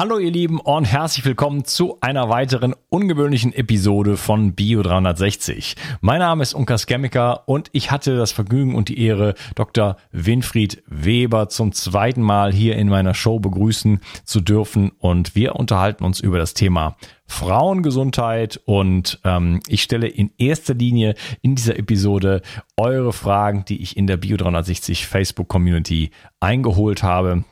Hallo 0.00 0.16
ihr 0.16 0.30
Lieben 0.30 0.60
und 0.60 0.86
herzlich 0.86 1.26
willkommen 1.26 1.66
zu 1.66 1.98
einer 2.00 2.30
weiteren 2.30 2.74
ungewöhnlichen 2.88 3.52
Episode 3.52 4.16
von 4.16 4.54
Bio 4.54 4.80
360. 4.80 5.76
Mein 6.00 6.20
Name 6.20 6.42
ist 6.42 6.54
Unkas 6.54 6.86
Chemiker 6.86 7.46
und 7.46 7.68
ich 7.72 7.90
hatte 7.90 8.16
das 8.16 8.32
Vergnügen 8.32 8.76
und 8.76 8.88
die 8.88 8.98
Ehre, 8.98 9.34
Dr. 9.56 9.98
Winfried 10.10 10.82
Weber 10.86 11.50
zum 11.50 11.72
zweiten 11.72 12.22
Mal 12.22 12.50
hier 12.50 12.76
in 12.76 12.88
meiner 12.88 13.12
Show 13.12 13.40
begrüßen 13.40 14.00
zu 14.24 14.40
dürfen 14.40 14.90
und 14.96 15.34
wir 15.34 15.56
unterhalten 15.56 16.04
uns 16.04 16.18
über 16.20 16.38
das 16.38 16.54
Thema 16.54 16.96
Frauengesundheit 17.26 18.58
und 18.64 19.20
ähm, 19.24 19.60
ich 19.68 19.82
stelle 19.82 20.08
in 20.08 20.30
erster 20.38 20.72
Linie 20.72 21.14
in 21.42 21.56
dieser 21.56 21.78
Episode 21.78 22.40
eure 22.78 23.12
Fragen, 23.12 23.66
die 23.66 23.82
ich 23.82 23.98
in 23.98 24.06
der 24.06 24.16
Bio 24.16 24.38
360 24.38 25.06
Facebook 25.06 25.48
Community 25.48 26.10
eingeholt 26.40 27.02
habe. 27.02 27.44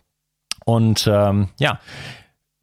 Und 0.64 1.06
ähm, 1.10 1.48
ja, 1.58 1.78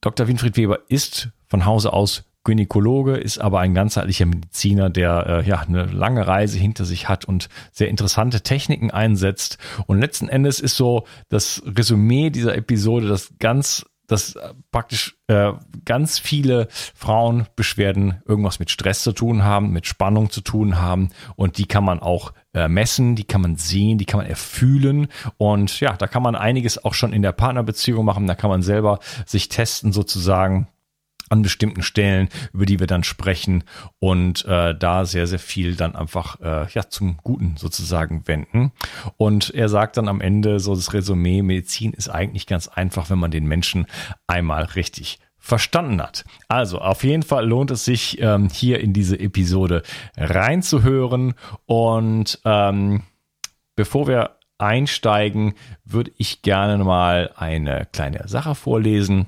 Dr. 0.06 0.28
Winfried 0.28 0.56
Weber 0.56 0.82
ist 0.88 1.30
von 1.48 1.66
Hause 1.66 1.91
aus 1.91 2.26
Gynäkologe, 2.44 3.18
ist 3.18 3.40
aber 3.40 3.59
ein 3.62 3.73
ganzheitlicher 3.73 4.27
Mediziner, 4.27 4.91
der 4.91 5.26
äh, 5.26 5.50
ja 5.50 5.62
eine 5.62 5.86
lange 5.86 6.27
Reise 6.27 6.59
hinter 6.59 6.86
sich 6.86 7.09
hat 7.09 7.26
und 7.26 7.50
sehr 7.72 7.90
interessante 7.90 8.41
Techniken 8.41 8.91
einsetzt. 8.91 9.58
Und 9.88 9.99
letzten 9.99 10.30
Endes 10.30 10.60
ist 10.60 10.77
so 10.77 11.08
das 11.30 11.63
Resümee 11.66 12.30
dieser 12.30 12.55
Episode, 12.55 13.08
das 13.08 13.34
ganz 13.40 13.88
dass 14.08 14.38
praktisch 14.72 15.18
äh, 15.27 15.54
ganz 15.86 16.20
viele 16.20 16.68
Frauen 16.70 17.48
Beschwerden 17.55 18.22
irgendwas 18.26 18.59
mit 18.59 18.70
Stress 18.70 19.02
zu 19.02 19.12
tun 19.12 19.44
haben, 19.44 19.72
mit 19.72 19.88
Spannung 19.88 20.30
zu 20.30 20.41
tun 20.41 20.80
haben. 20.80 21.09
Und 21.36 21.58
die 21.58 21.66
kann 21.66 21.84
man 21.84 22.00
auch 22.00 22.34
äh, 22.54 22.68
messen, 22.68 23.16
die 23.16 23.23
kann 23.23 23.41
man 23.41 23.58
sehen, 23.58 23.98
die 23.98 24.05
kann 24.05 24.20
man 24.20 24.27
erfühlen. 24.27 25.08
Und 25.38 25.80
ja, 25.80 25.94
da 25.94 26.08
kann 26.08 26.23
man 26.23 26.36
einiges 26.36 26.84
auch 26.84 26.94
schon 26.94 27.13
in 27.13 27.22
der 27.22 27.32
Partnerbeziehung 27.32 28.05
machen, 28.05 28.27
da 28.27 28.36
kann 28.36 28.49
man 28.49 28.62
selber 28.62 28.99
sich 29.26 29.49
testen 29.49 29.91
sozusagen, 29.91 30.68
an 31.29 31.41
bestimmten 31.41 31.81
Stellen, 31.81 32.29
über 32.53 32.65
die 32.65 32.79
wir 32.79 32.88
dann 32.88 33.04
sprechen 33.04 33.63
und 33.99 34.45
äh, 34.45 34.76
da 34.76 35.05
sehr, 35.05 35.27
sehr 35.27 35.40
viel 35.40 35.76
dann 35.76 35.95
einfach 35.95 36.40
äh, 36.41 36.67
ja 36.71 36.90
zum 36.90 37.17
Guten 37.17 37.57
sozusagen 37.57 38.27
wenden. 38.27 38.71
Und 39.17 39.54
er 39.54 39.70
sagt 39.70 39.98
dann 39.98 40.07
am 40.07 40.21
Ende 40.21 40.59
so 40.59 40.76
das 40.76 40.93
Resümee, 40.93 41.41
Medizin 41.41 41.93
ist 41.93 42.09
eigentlich 42.09 42.48
ganz 42.48 42.67
einfach, 42.67 43.09
wenn 43.09 43.20
man 43.20 43.32
den 43.32 43.45
Menschen 43.45 43.87
einmal 44.27 44.63
richtig 44.63 45.20
verstanden 45.45 46.01
hat. 46.01 46.26
Also 46.48 46.79
auf 46.79 47.04
jeden 47.04 47.21
Fall 47.21 47.48
lohnt 47.48 47.70
es 47.70 47.85
sich, 47.85 48.20
ähm, 48.20 48.49
hier 48.49 48.79
in 48.79 48.93
diese 48.93 49.20
Episode 49.20 49.84
reinzuhören. 50.17 51.35
Und 51.65 52.39
ähm, 52.45 53.04
bevor 53.76 54.07
wir 54.07 54.37
einsteigen, 54.57 55.54
würde 55.84 56.12
ich 56.17 56.41
gerne 56.41 56.84
mal 56.84 57.32
eine 57.35 57.87
kleine 57.91 58.27
Sache 58.27 58.55
vorlesen. 58.55 59.27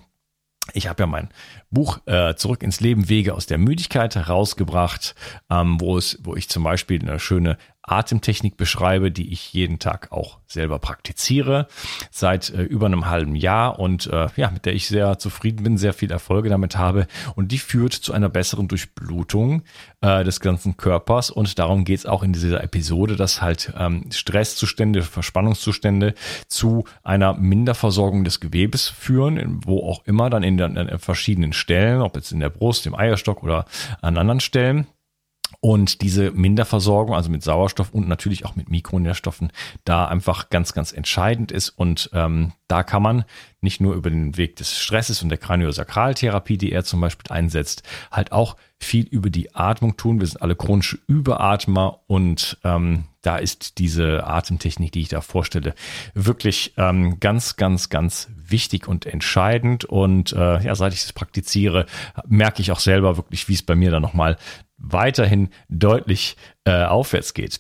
Ich 0.73 0.87
habe 0.87 1.03
ja 1.03 1.07
mein 1.07 1.29
Buch 1.69 1.99
äh, 2.05 2.35
Zurück 2.35 2.63
ins 2.63 2.79
Leben 2.79 3.09
Wege 3.09 3.33
aus 3.33 3.45
der 3.45 3.57
Müdigkeit 3.57 4.15
herausgebracht, 4.15 5.15
ähm, 5.49 5.79
wo 5.79 5.97
es, 5.97 6.19
wo 6.23 6.35
ich 6.35 6.49
zum 6.49 6.63
Beispiel 6.63 7.01
eine 7.01 7.19
schöne 7.19 7.57
Atemtechnik 7.87 8.57
beschreibe, 8.57 9.11
die 9.11 9.31
ich 9.31 9.53
jeden 9.53 9.79
Tag 9.79 10.11
auch 10.11 10.39
selber 10.45 10.77
praktiziere 10.77 11.67
seit 12.11 12.49
äh, 12.49 12.61
über 12.61 12.85
einem 12.85 13.07
halben 13.07 13.35
Jahr 13.35 13.79
und 13.79 14.07
äh, 14.07 14.27
ja, 14.35 14.51
mit 14.51 14.65
der 14.65 14.73
ich 14.73 14.87
sehr 14.87 15.17
zufrieden 15.17 15.63
bin, 15.63 15.77
sehr 15.77 15.93
viel 15.93 16.11
Erfolge 16.11 16.49
damit 16.49 16.77
habe 16.77 17.07
und 17.35 17.51
die 17.51 17.57
führt 17.57 17.93
zu 17.93 18.13
einer 18.13 18.29
besseren 18.29 18.67
Durchblutung 18.67 19.63
äh, 20.01 20.23
des 20.23 20.39
ganzen 20.41 20.77
Körpers 20.77 21.31
und 21.31 21.57
darum 21.59 21.85
geht 21.85 21.99
es 21.99 22.05
auch 22.05 22.23
in 22.23 22.33
dieser 22.33 22.63
Episode, 22.63 23.15
dass 23.15 23.41
halt 23.41 23.73
ähm, 23.77 24.09
Stresszustände, 24.11 25.01
Verspannungszustände 25.01 26.13
zu 26.47 26.83
einer 27.03 27.33
Minderversorgung 27.33 28.23
des 28.23 28.39
Gewebes 28.39 28.89
führen, 28.89 29.61
wo 29.65 29.79
auch 29.89 30.05
immer 30.05 30.29
dann 30.29 30.43
in, 30.43 30.57
den, 30.57 30.75
in 30.75 30.99
verschiedenen 30.99 31.53
Stellen, 31.53 32.01
ob 32.01 32.15
jetzt 32.15 32.31
in 32.31 32.39
der 32.41 32.49
Brust, 32.49 32.85
im 32.85 32.95
Eierstock 32.95 33.43
oder 33.43 33.65
an 34.01 34.17
anderen 34.17 34.39
Stellen. 34.39 34.87
Und 35.67 36.01
diese 36.01 36.31
Minderversorgung, 36.31 37.13
also 37.13 37.29
mit 37.29 37.43
Sauerstoff 37.43 37.91
und 37.91 38.07
natürlich 38.07 38.45
auch 38.45 38.55
mit 38.55 38.69
Mikronährstoffen, 38.69 39.51
da 39.83 40.07
einfach 40.07 40.49
ganz, 40.49 40.71
ganz 40.71 40.93
entscheidend 40.93 41.51
ist. 41.51 41.71
Und 41.71 42.09
ähm, 42.13 42.53
da 42.69 42.83
kann 42.83 43.03
man 43.03 43.25
nicht 43.67 43.81
nur 43.81 43.95
über 43.95 44.09
den 44.09 44.37
Weg 44.37 44.55
des 44.55 44.79
Stresses 44.79 45.21
und 45.21 45.27
der 45.27 45.37
Kraniosakraltherapie, 45.37 46.57
die 46.57 46.71
er 46.71 46.85
zum 46.85 47.01
Beispiel 47.01 47.29
einsetzt, 47.29 47.83
halt 48.13 48.31
auch 48.31 48.55
viel 48.79 49.05
über 49.05 49.29
die 49.29 49.53
Atmung 49.53 49.97
tun. 49.97 50.21
Wir 50.21 50.27
sind 50.27 50.41
alle 50.41 50.55
chronische 50.55 50.99
Überatmer 51.05 51.99
und 52.07 52.57
ähm, 52.63 53.03
da 53.21 53.35
ist 53.35 53.77
diese 53.77 54.25
Atemtechnik, 54.25 54.93
die 54.93 55.01
ich 55.01 55.09
da 55.09 55.19
vorstelle, 55.19 55.75
wirklich 56.13 56.75
ähm, 56.77 57.19
ganz, 57.19 57.57
ganz, 57.57 57.89
ganz 57.89 58.29
wichtig 58.37 58.87
und 58.87 59.05
entscheidend. 59.05 59.83
Und 59.83 60.31
äh, 60.31 60.63
ja, 60.63 60.73
seit 60.75 60.93
ich 60.93 61.01
das 61.01 61.11
praktiziere, 61.11 61.87
merke 62.25 62.61
ich 62.61 62.71
auch 62.71 62.79
selber 62.79 63.17
wirklich, 63.17 63.49
wie 63.49 63.53
es 63.55 63.63
bei 63.63 63.75
mir 63.75 63.91
dann 63.91 64.01
nochmal 64.01 64.37
weiterhin 64.77 65.49
deutlich 65.67 66.37
äh, 66.63 66.85
aufwärts 66.85 67.33
geht. 67.33 67.59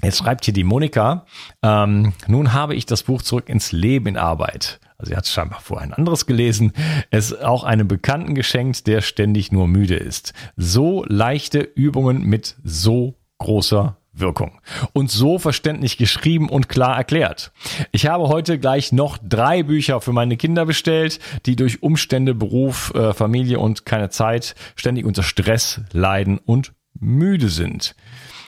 Jetzt 0.00 0.18
schreibt 0.18 0.44
hier 0.44 0.54
die 0.54 0.64
Monika, 0.64 1.24
ähm, 1.62 2.12
nun 2.26 2.52
habe 2.52 2.74
ich 2.74 2.84
das 2.86 3.02
Buch 3.02 3.22
Zurück 3.22 3.48
ins 3.48 3.72
Leben 3.72 4.06
in 4.06 4.16
Arbeit. 4.16 4.78
Also 5.04 5.10
sie 5.10 5.16
hat 5.18 5.26
scheinbar 5.26 5.60
vorher 5.60 5.86
ein 5.86 5.92
anderes 5.92 6.24
gelesen. 6.24 6.72
Es 7.10 7.38
auch 7.38 7.62
einem 7.62 7.86
Bekannten 7.88 8.34
geschenkt, 8.34 8.86
der 8.86 9.02
ständig 9.02 9.52
nur 9.52 9.68
müde 9.68 9.96
ist. 9.96 10.32
So 10.56 11.04
leichte 11.06 11.58
Übungen 11.60 12.24
mit 12.24 12.56
so 12.64 13.18
großer 13.36 13.98
Wirkung. 14.14 14.60
Und 14.94 15.10
so 15.10 15.38
verständlich 15.38 15.98
geschrieben 15.98 16.48
und 16.48 16.70
klar 16.70 16.96
erklärt. 16.96 17.52
Ich 17.92 18.06
habe 18.06 18.28
heute 18.28 18.58
gleich 18.58 18.92
noch 18.92 19.18
drei 19.18 19.62
Bücher 19.62 20.00
für 20.00 20.12
meine 20.12 20.38
Kinder 20.38 20.64
bestellt, 20.64 21.18
die 21.44 21.56
durch 21.56 21.82
Umstände, 21.82 22.34
Beruf, 22.34 22.94
äh, 22.94 23.12
Familie 23.12 23.58
und 23.58 23.84
keine 23.84 24.08
Zeit 24.08 24.54
ständig 24.74 25.04
unter 25.04 25.22
Stress 25.22 25.82
leiden 25.92 26.38
und 26.38 26.72
müde 26.98 27.50
sind. 27.50 27.94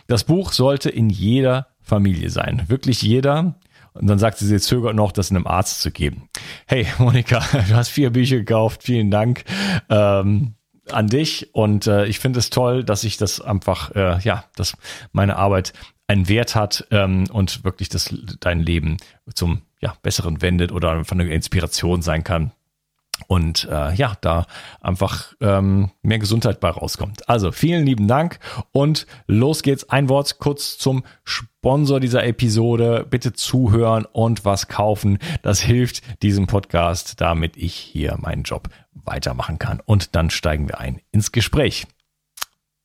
Das 0.06 0.24
Buch 0.24 0.52
sollte 0.52 0.88
in 0.88 1.10
jeder 1.10 1.66
Familie 1.82 2.30
sein. 2.30 2.62
Wirklich 2.68 3.02
jeder. 3.02 3.56
Und 3.98 4.06
dann 4.06 4.18
sagt 4.18 4.38
sie, 4.38 4.46
sie 4.46 4.60
zögert 4.60 4.94
noch, 4.94 5.12
das 5.12 5.30
einem 5.30 5.46
Arzt 5.46 5.80
zu 5.80 5.90
geben. 5.90 6.28
Hey, 6.66 6.86
Monika, 6.98 7.40
du 7.68 7.74
hast 7.74 7.88
vier 7.88 8.10
Bücher 8.10 8.36
gekauft. 8.36 8.82
Vielen 8.82 9.10
Dank. 9.10 9.44
Ähm, 9.88 10.54
an 10.92 11.08
dich 11.08 11.52
und 11.52 11.88
äh, 11.88 12.06
ich 12.06 12.20
finde 12.20 12.38
es 12.38 12.50
toll, 12.50 12.84
dass 12.84 13.02
ich 13.02 13.16
das 13.16 13.40
einfach, 13.40 13.90
äh, 13.96 14.20
ja, 14.20 14.44
dass 14.54 14.76
meine 15.10 15.36
Arbeit 15.36 15.72
einen 16.06 16.28
Wert 16.28 16.54
hat 16.54 16.86
ähm, 16.92 17.24
und 17.32 17.64
wirklich 17.64 17.88
das 17.88 18.14
dein 18.38 18.60
Leben 18.60 18.98
zum 19.34 19.62
ja, 19.80 19.96
besseren 20.02 20.42
wendet 20.42 20.70
oder 20.70 20.92
einfach 20.92 21.16
eine 21.16 21.28
Inspiration 21.32 22.02
sein 22.02 22.22
kann 22.22 22.52
und 23.28 23.66
äh, 23.70 23.94
ja, 23.94 24.16
da 24.20 24.46
einfach 24.80 25.34
ähm, 25.40 25.90
mehr 26.02 26.18
Gesundheit 26.18 26.60
bei 26.60 26.70
rauskommt. 26.70 27.28
Also 27.28 27.50
vielen 27.52 27.84
lieben 27.84 28.08
Dank 28.08 28.38
und 28.72 29.06
los 29.26 29.62
geht's. 29.62 29.88
Ein 29.88 30.08
Wort 30.08 30.38
kurz 30.38 30.78
zum 30.78 31.04
Sponsor 31.24 31.98
dieser 31.98 32.24
Episode. 32.24 33.06
Bitte 33.08 33.32
zuhören 33.32 34.04
und 34.04 34.44
was 34.44 34.68
kaufen. 34.68 35.18
Das 35.42 35.60
hilft 35.60 36.22
diesem 36.22 36.46
Podcast, 36.46 37.20
damit 37.20 37.56
ich 37.56 37.74
hier 37.74 38.16
meinen 38.20 38.42
Job 38.42 38.68
weitermachen 38.92 39.58
kann. 39.58 39.80
Und 39.84 40.14
dann 40.14 40.30
steigen 40.30 40.68
wir 40.68 40.78
ein 40.78 41.00
ins 41.10 41.32
Gespräch. 41.32 41.86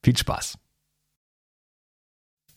Viel 0.03 0.17
Spaß. 0.17 0.57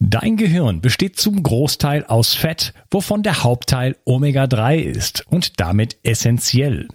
Dein 0.00 0.36
Gehirn 0.36 0.80
besteht 0.80 1.16
zum 1.18 1.42
Großteil 1.42 2.04
aus 2.04 2.34
Fett, 2.34 2.74
wovon 2.90 3.22
der 3.22 3.42
Hauptteil 3.42 3.96
Omega-3 4.04 4.76
ist 4.76 5.26
und 5.28 5.60
damit 5.60 5.96
essentiell. 6.02 6.88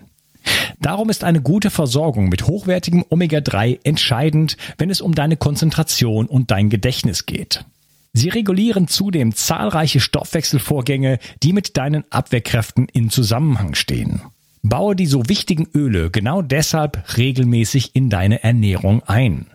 Darum 0.82 1.10
ist 1.10 1.24
eine 1.24 1.42
gute 1.42 1.70
Versorgung 1.70 2.30
mit 2.30 2.48
hochwertigem 2.48 3.04
Omega-3 3.10 3.80
entscheidend, 3.84 4.58
wenn 4.78 4.90
es 4.90 5.02
um 5.02 5.14
deine 5.14 5.38
Konzentration 5.38 6.26
und 6.26 6.52
dein 6.52 6.70
Gedächtnis 6.70 7.26
geht. 7.26 7.66
Sie 8.14 8.30
regulieren 8.30 8.88
zudem 8.88 9.36
zahlreiche 9.36 10.00
Stoffwechselvorgänge, 10.00 11.20
die 11.44 11.54
mit 11.54 11.78
deinen 11.78 12.06
Abwehrkräften 12.10 12.88
in 12.92 13.10
Zusammenhang 13.10 13.76
stehen. 13.76 14.22
Baue 14.62 14.96
die 14.96 15.06
so 15.06 15.30
wichtigen 15.30 15.68
Öle 15.74 16.10
genau 16.10 16.42
deshalb 16.42 17.18
regelmäßig 17.18 17.96
in 17.96 18.10
deine 18.10 18.44
Ernährung 18.44 19.04
ein. 19.04 19.48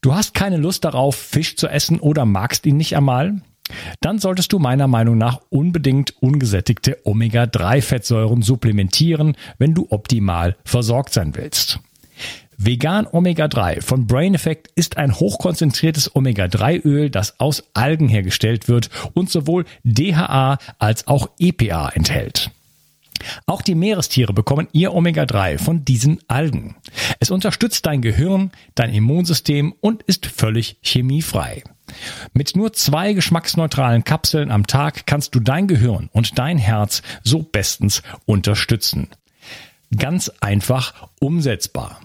Du 0.00 0.14
hast 0.14 0.34
keine 0.34 0.58
Lust 0.58 0.84
darauf, 0.84 1.16
Fisch 1.16 1.56
zu 1.56 1.66
essen 1.66 1.98
oder 1.98 2.26
magst 2.26 2.66
ihn 2.66 2.76
nicht 2.76 2.96
einmal? 2.96 3.40
Dann 4.00 4.18
solltest 4.18 4.52
du 4.52 4.58
meiner 4.58 4.88
Meinung 4.88 5.18
nach 5.18 5.40
unbedingt 5.50 6.14
ungesättigte 6.20 6.98
Omega-3-Fettsäuren 7.04 8.42
supplementieren, 8.42 9.36
wenn 9.58 9.74
du 9.74 9.86
optimal 9.90 10.56
versorgt 10.64 11.12
sein 11.12 11.34
willst. 11.34 11.80
Vegan 12.56 13.06
Omega 13.10 13.48
3 13.48 13.80
von 13.80 14.06
Brain 14.06 14.34
Effect 14.34 14.68
ist 14.76 14.96
ein 14.96 15.14
hochkonzentriertes 15.14 16.14
Omega 16.14 16.46
3 16.46 16.78
Öl, 16.78 17.10
das 17.10 17.40
aus 17.40 17.64
Algen 17.74 18.08
hergestellt 18.08 18.68
wird 18.68 18.90
und 19.12 19.28
sowohl 19.30 19.64
DHA 19.82 20.58
als 20.78 21.06
auch 21.08 21.30
EPA 21.38 21.88
enthält. 21.90 22.52
Auch 23.46 23.62
die 23.62 23.74
Meerestiere 23.74 24.32
bekommen 24.32 24.68
ihr 24.72 24.94
Omega-3 24.94 25.58
von 25.58 25.84
diesen 25.84 26.20
Algen. 26.28 26.76
Es 27.20 27.30
unterstützt 27.30 27.86
dein 27.86 28.02
Gehirn, 28.02 28.50
dein 28.74 28.92
Immunsystem 28.92 29.74
und 29.80 30.02
ist 30.02 30.26
völlig 30.26 30.78
chemiefrei. 30.82 31.62
Mit 32.32 32.56
nur 32.56 32.72
zwei 32.72 33.12
geschmacksneutralen 33.12 34.04
Kapseln 34.04 34.50
am 34.50 34.66
Tag 34.66 35.06
kannst 35.06 35.34
du 35.34 35.40
dein 35.40 35.68
Gehirn 35.68 36.08
und 36.12 36.38
dein 36.38 36.58
Herz 36.58 37.02
so 37.22 37.42
bestens 37.42 38.02
unterstützen. 38.26 39.08
ganz 39.96 40.30
einfach 40.40 41.08
umsetzbar. 41.20 42.00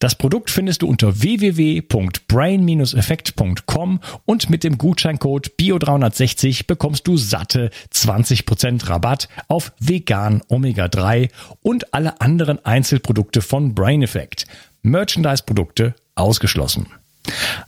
Das 0.00 0.14
Produkt 0.14 0.50
findest 0.50 0.82
du 0.82 0.88
unter 0.88 1.20
www.brain-effekt.com 1.20 4.00
und 4.24 4.50
mit 4.50 4.64
dem 4.64 4.78
Gutscheincode 4.78 5.52
BIO360 5.60 6.66
bekommst 6.66 7.06
du 7.06 7.18
satte 7.18 7.68
20% 7.92 8.88
Rabatt 8.88 9.28
auf 9.48 9.72
vegan 9.78 10.40
Omega 10.48 10.88
3 10.88 11.28
und 11.60 11.92
alle 11.92 12.22
anderen 12.22 12.64
Einzelprodukte 12.64 13.42
von 13.42 13.74
Brain 13.74 14.02
Effect. 14.02 14.46
Merchandise-Produkte 14.80 15.94
ausgeschlossen. 16.14 16.86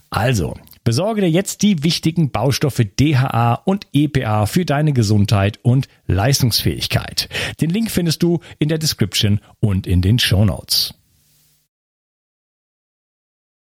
Also, 0.09 0.57
besorge 0.83 1.21
dir 1.21 1.29
jetzt 1.29 1.61
die 1.61 1.83
wichtigen 1.83 2.31
Baustoffe 2.31 2.81
DHA 2.83 3.61
und 3.65 3.85
EPA 3.93 4.47
für 4.47 4.65
deine 4.65 4.93
Gesundheit 4.93 5.59
und 5.61 5.87
Leistungsfähigkeit. 6.07 7.29
Den 7.61 7.69
Link 7.69 7.91
findest 7.91 8.23
du 8.23 8.39
in 8.57 8.69
der 8.69 8.79
Description 8.79 9.39
und 9.59 9.85
in 9.85 10.01
den 10.01 10.17
Show 10.17 10.45
Notes. 10.45 10.95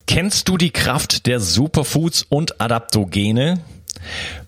Kennst 0.06 0.48
du 0.48 0.56
die 0.56 0.70
Kraft 0.70 1.26
der 1.26 1.40
Superfoods 1.40 2.26
und 2.28 2.60
Adaptogene? 2.60 3.60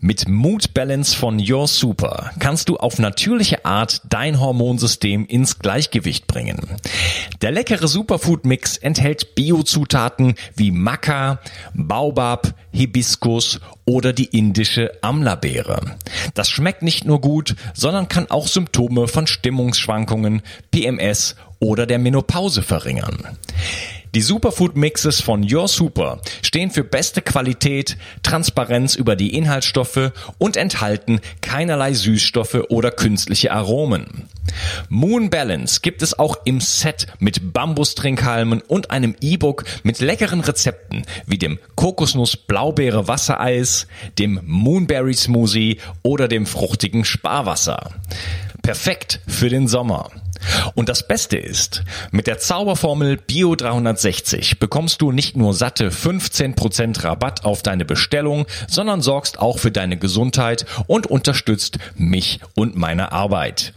Mit 0.00 0.28
Mood 0.28 0.74
Balance 0.74 1.16
von 1.16 1.40
Your 1.40 1.66
Super 1.66 2.30
kannst 2.38 2.68
du 2.68 2.76
auf 2.76 2.98
natürliche 2.98 3.64
Art 3.64 4.02
dein 4.08 4.38
Hormonsystem 4.38 5.26
ins 5.26 5.58
Gleichgewicht 5.58 6.26
bringen. 6.26 6.60
Der 7.40 7.52
leckere 7.52 7.88
Superfood 7.88 8.44
Mix 8.44 8.76
enthält 8.76 9.34
Biozutaten 9.34 10.34
wie 10.54 10.70
Maca, 10.70 11.40
Baobab, 11.72 12.54
Hibiskus 12.70 13.60
oder 13.86 14.12
die 14.12 14.26
indische 14.26 14.92
Amla-Beere. 15.00 15.96
Das 16.34 16.50
schmeckt 16.50 16.82
nicht 16.82 17.06
nur 17.06 17.20
gut, 17.20 17.56
sondern 17.74 18.08
kann 18.08 18.30
auch 18.30 18.46
Symptome 18.46 19.08
von 19.08 19.26
Stimmungsschwankungen, 19.26 20.42
PMS 20.70 21.34
oder 21.58 21.86
der 21.86 21.98
Menopause 21.98 22.62
verringern. 22.62 23.38
Die 24.16 24.22
Superfood 24.22 24.78
Mixes 24.78 25.20
von 25.20 25.46
Your 25.46 25.68
Super 25.68 26.22
stehen 26.40 26.70
für 26.70 26.84
beste 26.84 27.20
Qualität, 27.20 27.98
Transparenz 28.22 28.94
über 28.94 29.14
die 29.14 29.36
Inhaltsstoffe 29.36 30.10
und 30.38 30.56
enthalten 30.56 31.20
keinerlei 31.42 31.92
Süßstoffe 31.92 32.62
oder 32.70 32.92
künstliche 32.92 33.52
Aromen. 33.52 34.26
Moon 34.88 35.28
Balance 35.28 35.80
gibt 35.82 36.00
es 36.00 36.18
auch 36.18 36.38
im 36.46 36.62
Set 36.62 37.08
mit 37.18 37.52
Bambustrinkhalmen 37.52 38.62
und 38.62 38.90
einem 38.90 39.14
E-Book 39.20 39.64
mit 39.82 40.00
leckeren 40.00 40.40
Rezepten 40.40 41.04
wie 41.26 41.36
dem 41.36 41.58
Kokosnuss 41.74 42.38
Blaubeere 42.38 43.08
Wassereis, 43.08 43.86
dem 44.18 44.40
Moonberry 44.46 45.12
Smoothie 45.12 45.76
oder 46.02 46.26
dem 46.26 46.46
fruchtigen 46.46 47.04
Sparwasser. 47.04 47.90
Perfekt 48.62 49.20
für 49.26 49.50
den 49.50 49.68
Sommer. 49.68 50.10
Und 50.74 50.88
das 50.88 51.06
Beste 51.06 51.36
ist, 51.36 51.82
mit 52.10 52.26
der 52.26 52.38
Zauberformel 52.38 53.16
Bio 53.16 53.54
360 53.54 54.58
bekommst 54.58 55.00
du 55.02 55.12
nicht 55.12 55.36
nur 55.36 55.54
satte 55.54 55.90
15% 55.90 57.04
Rabatt 57.04 57.44
auf 57.44 57.62
deine 57.62 57.84
Bestellung, 57.84 58.46
sondern 58.68 59.00
sorgst 59.00 59.38
auch 59.38 59.58
für 59.58 59.70
deine 59.70 59.96
Gesundheit 59.96 60.66
und 60.86 61.06
unterstützt 61.06 61.78
mich 61.94 62.40
und 62.54 62.76
meine 62.76 63.12
Arbeit. 63.12 63.72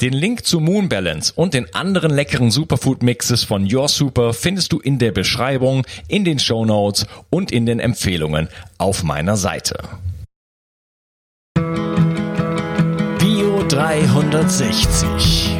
Den 0.00 0.12
Link 0.12 0.44
zu 0.46 0.60
Moon 0.60 0.88
Balance 0.88 1.32
und 1.34 1.54
den 1.54 1.74
anderen 1.74 2.10
leckeren 2.10 2.50
Superfood 2.50 3.02
Mixes 3.02 3.44
von 3.44 3.72
Your 3.72 3.88
Super 3.88 4.32
findest 4.32 4.72
du 4.72 4.78
in 4.78 4.98
der 4.98 5.12
Beschreibung, 5.12 5.86
in 6.08 6.24
den 6.24 6.38
Show 6.38 6.64
Notes 6.64 7.06
und 7.30 7.52
in 7.52 7.66
den 7.66 7.80
Empfehlungen 7.80 8.48
auf 8.78 9.02
meiner 9.02 9.36
Seite. 9.36 9.78
Bio 13.18 13.64
360 13.68 15.59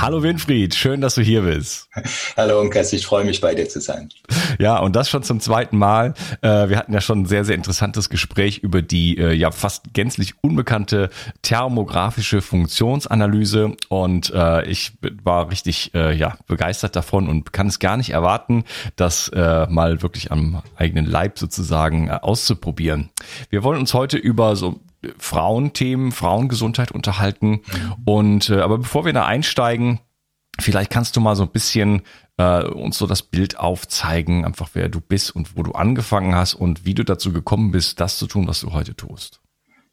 Hallo 0.00 0.22
Winfried, 0.22 0.76
schön, 0.76 1.00
dass 1.00 1.16
du 1.16 1.22
hier 1.22 1.42
bist. 1.42 1.88
Hallo 2.36 2.60
Unkas, 2.60 2.92
ich 2.92 3.04
freue 3.04 3.24
mich 3.24 3.40
bei 3.40 3.56
dir 3.56 3.68
zu 3.68 3.80
sein. 3.80 4.10
Ja, 4.60 4.78
und 4.78 4.94
das 4.94 5.10
schon 5.10 5.24
zum 5.24 5.40
zweiten 5.40 5.76
Mal. 5.76 6.14
Äh, 6.40 6.68
wir 6.68 6.76
hatten 6.76 6.92
ja 6.92 7.00
schon 7.00 7.22
ein 7.22 7.26
sehr, 7.26 7.44
sehr 7.44 7.56
interessantes 7.56 8.08
Gespräch 8.08 8.58
über 8.58 8.80
die 8.80 9.18
äh, 9.18 9.32
ja 9.32 9.50
fast 9.50 9.92
gänzlich 9.94 10.34
unbekannte 10.40 11.10
thermografische 11.42 12.42
Funktionsanalyse 12.42 13.76
und 13.88 14.30
äh, 14.32 14.64
ich 14.66 14.92
war 15.24 15.50
richtig 15.50 15.90
ja 15.92 16.36
begeistert 16.46 16.94
davon 16.94 17.28
und 17.28 17.52
kann 17.52 17.66
es 17.66 17.78
gar 17.78 17.96
nicht 17.96 18.10
erwarten, 18.10 18.64
das 18.96 19.30
mal 19.32 20.02
wirklich 20.02 20.30
am 20.30 20.62
eigenen 20.76 21.06
Leib 21.06 21.38
sozusagen 21.38 22.10
auszuprobieren. 22.10 23.10
Wir 23.50 23.62
wollen 23.62 23.80
uns 23.80 23.94
heute 23.94 24.16
über 24.16 24.54
so 24.54 24.80
Frauenthemen, 25.18 26.12
Frauengesundheit 26.12 26.92
unterhalten. 26.92 27.60
Und 28.04 28.50
äh, 28.50 28.60
aber 28.60 28.78
bevor 28.78 29.04
wir 29.04 29.12
da 29.12 29.26
einsteigen, 29.26 30.00
vielleicht 30.60 30.90
kannst 30.90 31.16
du 31.16 31.20
mal 31.20 31.36
so 31.36 31.44
ein 31.44 31.50
bisschen 31.50 32.02
äh, 32.36 32.64
uns 32.64 32.98
so 32.98 33.06
das 33.06 33.22
Bild 33.22 33.58
aufzeigen, 33.58 34.44
einfach 34.44 34.70
wer 34.74 34.88
du 34.88 35.00
bist 35.00 35.34
und 35.34 35.56
wo 35.56 35.62
du 35.62 35.72
angefangen 35.72 36.34
hast 36.34 36.54
und 36.54 36.84
wie 36.84 36.94
du 36.94 37.04
dazu 37.04 37.32
gekommen 37.32 37.70
bist, 37.70 38.00
das 38.00 38.18
zu 38.18 38.26
tun, 38.26 38.46
was 38.46 38.60
du 38.60 38.72
heute 38.72 38.94
tust. 38.94 39.40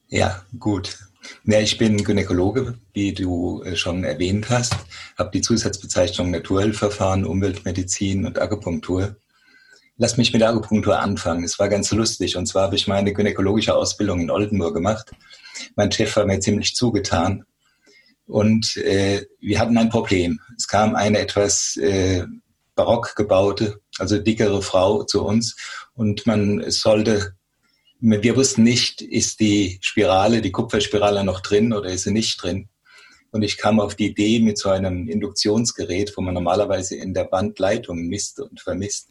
Ja, 0.08 0.44
gut. 0.60 0.98
Ja, 1.44 1.60
ich 1.60 1.78
bin 1.80 2.04
Gynäkologe, 2.04 2.76
wie 2.94 3.14
du 3.14 3.64
äh, 3.64 3.76
schon 3.76 4.04
erwähnt 4.04 4.50
hast, 4.50 4.76
habe 5.18 5.32
die 5.34 5.42
Zusatzbezeichnung 5.42 6.30
Naturheilverfahren, 6.30 7.26
Umweltmedizin 7.26 8.26
und 8.26 8.40
Akupunktur 8.40 9.16
Lass 9.98 10.18
mich 10.18 10.34
mit 10.34 10.42
der 10.42 10.50
Akupunktur 10.50 11.00
anfangen. 11.00 11.46
Es 11.46 11.58
war 11.58 11.70
ganz 11.70 11.92
lustig. 11.92 12.36
Und 12.36 12.48
zwar 12.48 12.64
habe 12.64 12.76
ich 12.76 12.88
meine 12.88 13.14
gynäkologische 13.14 13.74
Ausbildung 13.74 14.20
in 14.20 14.30
Oldenburg 14.30 14.74
gemacht. 14.74 15.12
Mein 15.76 15.92
Chef 15.92 16.16
war 16.18 16.26
mir 16.26 16.40
ziemlich 16.42 16.76
zugetan. 16.76 17.46
Und 18.28 18.76
äh, 18.78 19.26
wir 19.40 19.60
hatten 19.60 19.78
ein 19.78 19.90
Problem. 19.90 20.42
Es 20.58 20.68
kam 20.68 20.96
eine 20.96 21.20
etwas 21.20 21.78
äh, 21.78 22.26
barock 22.76 23.16
gebaute, 23.16 23.80
also 23.98 24.18
dickere 24.18 24.62
Frau 24.62 25.04
zu 25.04 25.24
uns. 25.24 25.56
Und 25.94 26.28
man 26.28 26.70
sollte, 26.72 27.34
wir 28.02 28.36
wussten 28.36 28.64
nicht, 28.64 29.02
ist 29.02 29.40
die 29.40 29.78
Spirale, 29.82 30.42
die 30.42 30.52
Kupferspirale 30.52 31.24
noch 31.24 31.40
drin 31.40 31.72
oder 31.72 31.90
ist 31.90 32.04
sie 32.04 32.12
nicht 32.12 32.44
drin. 32.44 32.68
Und 33.32 33.44
ich 33.44 33.58
kam 33.58 33.80
auf 33.80 33.96
die 33.96 34.08
Idee 34.08 34.40
mit 34.40 34.58
so 34.58 34.70
einem 34.70 35.08
Induktionsgerät, 35.08 36.14
wo 36.16 36.22
man 36.22 36.34
normalerweise 36.34 36.96
in 36.96 37.14
der 37.14 37.26
Bandleitung 37.26 38.08
misst 38.08 38.40
und 38.40 38.62
vermisst, 38.62 39.10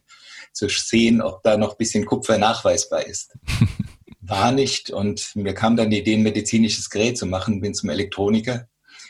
zu 0.55 0.69
sehen, 0.69 1.21
ob 1.21 1.43
da 1.43 1.57
noch 1.57 1.73
ein 1.73 1.79
bisschen 1.79 2.07
Kupfer 2.07 2.39
nachweisbar 2.39 3.07
ist. 3.07 3.37
War 4.21 4.53
nicht. 4.53 4.91
Und 4.91 5.37
mir 5.37 5.53
kam 5.53 5.77
dann 5.77 5.91
die 5.91 5.99
Idee, 5.99 6.15
ein 6.15 6.23
medizinisches 6.23 6.89
Gerät 6.89 7.19
zu 7.19 7.27
machen, 7.27 7.61
bin 7.61 7.75
zum 7.75 7.91
Elektroniker. 7.91 8.69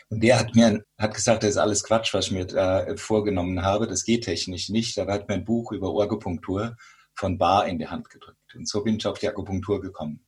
Und 0.08 0.22
der 0.22 0.38
hat 0.38 0.54
mir 0.54 0.84
hat 0.98 1.14
gesagt, 1.14 1.42
das 1.42 1.50
ist 1.50 1.56
alles 1.56 1.84
Quatsch, 1.84 2.12
was 2.14 2.26
ich 2.26 2.32
mir 2.32 2.46
da 2.46 2.86
vorgenommen 2.96 3.62
habe. 3.62 3.86
Das 3.86 4.04
geht 4.04 4.24
technisch 4.24 4.68
nicht. 4.68 4.98
Aber 4.98 5.12
hat 5.12 5.28
mir 5.28 5.34
ein 5.34 5.44
Buch 5.44 5.72
über 5.72 5.88
Akupunktur 6.02 6.76
von 7.14 7.38
Bar 7.38 7.68
in 7.68 7.78
die 7.78 7.86
Hand 7.86 8.10
gedrückt. 8.10 8.54
Und 8.54 8.68
so 8.68 8.82
bin 8.82 8.96
ich 8.96 9.06
auf 9.06 9.18
die 9.18 9.28
Akupunktur 9.28 9.80
gekommen. 9.80 10.26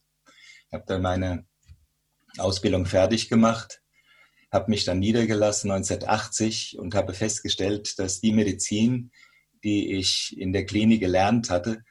Ich 0.68 0.72
habe 0.72 0.84
dann 0.86 1.02
meine 1.02 1.46
Ausbildung 2.38 2.86
fertig 2.86 3.28
gemacht, 3.28 3.82
habe 4.52 4.70
mich 4.70 4.84
dann 4.84 4.98
niedergelassen 4.98 5.70
1980 5.70 6.78
und 6.78 6.94
habe 6.94 7.14
festgestellt, 7.14 7.98
dass 7.98 8.20
die 8.20 8.32
Medizin, 8.32 9.10
die 9.66 9.94
ich 9.94 10.38
in 10.38 10.52
der 10.52 10.64
Klinik 10.64 11.00
gelernt 11.00 11.50
hatte, 11.50 11.82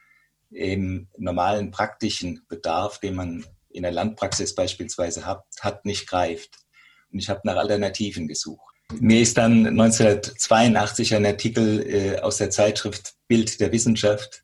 im 0.50 1.08
normalen 1.18 1.70
praktischen 1.70 2.40
Bedarf, 2.48 3.00
den 3.00 3.14
man 3.14 3.44
in 3.68 3.82
der 3.82 3.92
Landpraxis 3.92 4.54
beispielsweise 4.54 5.26
hat, 5.26 5.44
hat 5.60 5.84
nicht 5.84 6.08
greift. 6.08 6.56
Und 7.12 7.18
ich 7.18 7.28
habe 7.28 7.42
nach 7.44 7.56
Alternativen 7.56 8.28
gesucht. 8.28 8.62
Mir 8.98 9.20
ist 9.20 9.36
dann 9.36 9.66
1982 9.66 11.16
ein 11.16 11.26
Artikel 11.26 11.86
äh, 11.86 12.18
aus 12.20 12.38
der 12.38 12.48
Zeitschrift 12.48 13.14
Bild 13.28 13.60
der 13.60 13.72
Wissenschaft 13.72 14.42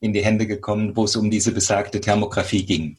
in 0.00 0.12
die 0.12 0.24
Hände 0.24 0.48
gekommen, 0.48 0.96
wo 0.96 1.04
es 1.04 1.14
um 1.14 1.30
diese 1.30 1.52
besagte 1.52 2.00
Thermografie 2.00 2.66
ging. 2.66 2.98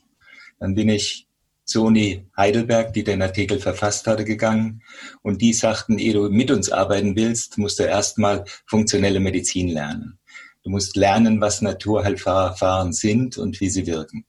Dann 0.60 0.76
bin 0.76 0.88
ich 0.88 1.27
Uni 1.76 2.26
Heidelberg, 2.38 2.94
die 2.94 3.04
den 3.04 3.22
Artikel 3.22 3.60
verfasst 3.60 4.08
hatte, 4.08 4.24
gegangen. 4.24 4.82
Und 5.22 5.42
die 5.42 5.54
sagten, 5.54 6.00
ehe 6.00 6.14
du 6.14 6.30
mit 6.30 6.50
uns 6.50 6.72
arbeiten 6.72 7.16
willst, 7.16 7.58
musst 7.58 7.80
du 7.80 7.84
erstmal 7.84 8.46
funktionelle 8.66 9.20
Medizin 9.20 9.68
lernen. 9.70 10.18
Du 10.64 10.70
musst 10.70 10.96
lernen, 10.96 11.42
was 11.42 11.62
Naturheilverfahren 11.62 12.94
sind 12.94 13.38
und 13.38 13.60
wie 13.60 13.70
sie 13.70 13.86
wirken. 13.86 14.26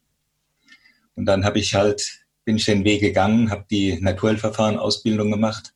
Und 1.14 1.26
dann 1.26 1.44
habe 1.44 1.58
ich 1.58 1.74
halt, 1.74 2.24
bin 2.44 2.56
ich 2.56 2.64
den 2.64 2.84
Weg 2.84 3.00
gegangen, 3.00 3.50
habe 3.50 3.66
die 3.70 4.00
Naturheilverfahren-Ausbildung 4.00 5.30
gemacht, 5.30 5.74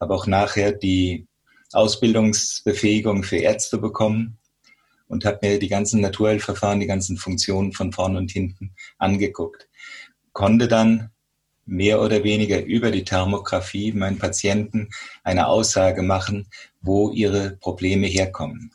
habe 0.00 0.14
auch 0.14 0.26
nachher 0.26 0.72
die 0.72 1.26
Ausbildungsbefähigung 1.72 3.22
für 3.22 3.38
Ärzte 3.38 3.78
bekommen 3.78 4.38
und 5.08 5.24
habe 5.24 5.38
mir 5.42 5.58
die 5.58 5.68
ganzen 5.68 6.00
Naturheilverfahren, 6.00 6.80
die 6.80 6.86
ganzen 6.86 7.16
Funktionen 7.16 7.72
von 7.72 7.92
vorn 7.92 8.16
und 8.16 8.30
hinten 8.30 8.74
angeguckt. 8.98 9.68
Konnte 10.32 10.68
dann 10.68 11.10
mehr 11.64 12.00
oder 12.00 12.24
weniger 12.24 12.64
über 12.64 12.90
die 12.90 13.04
Thermografie 13.04 13.92
meinen 13.92 14.18
Patienten 14.18 14.88
eine 15.22 15.46
Aussage 15.46 16.02
machen, 16.02 16.48
wo 16.80 17.10
ihre 17.10 17.56
Probleme 17.60 18.06
herkommen. 18.06 18.72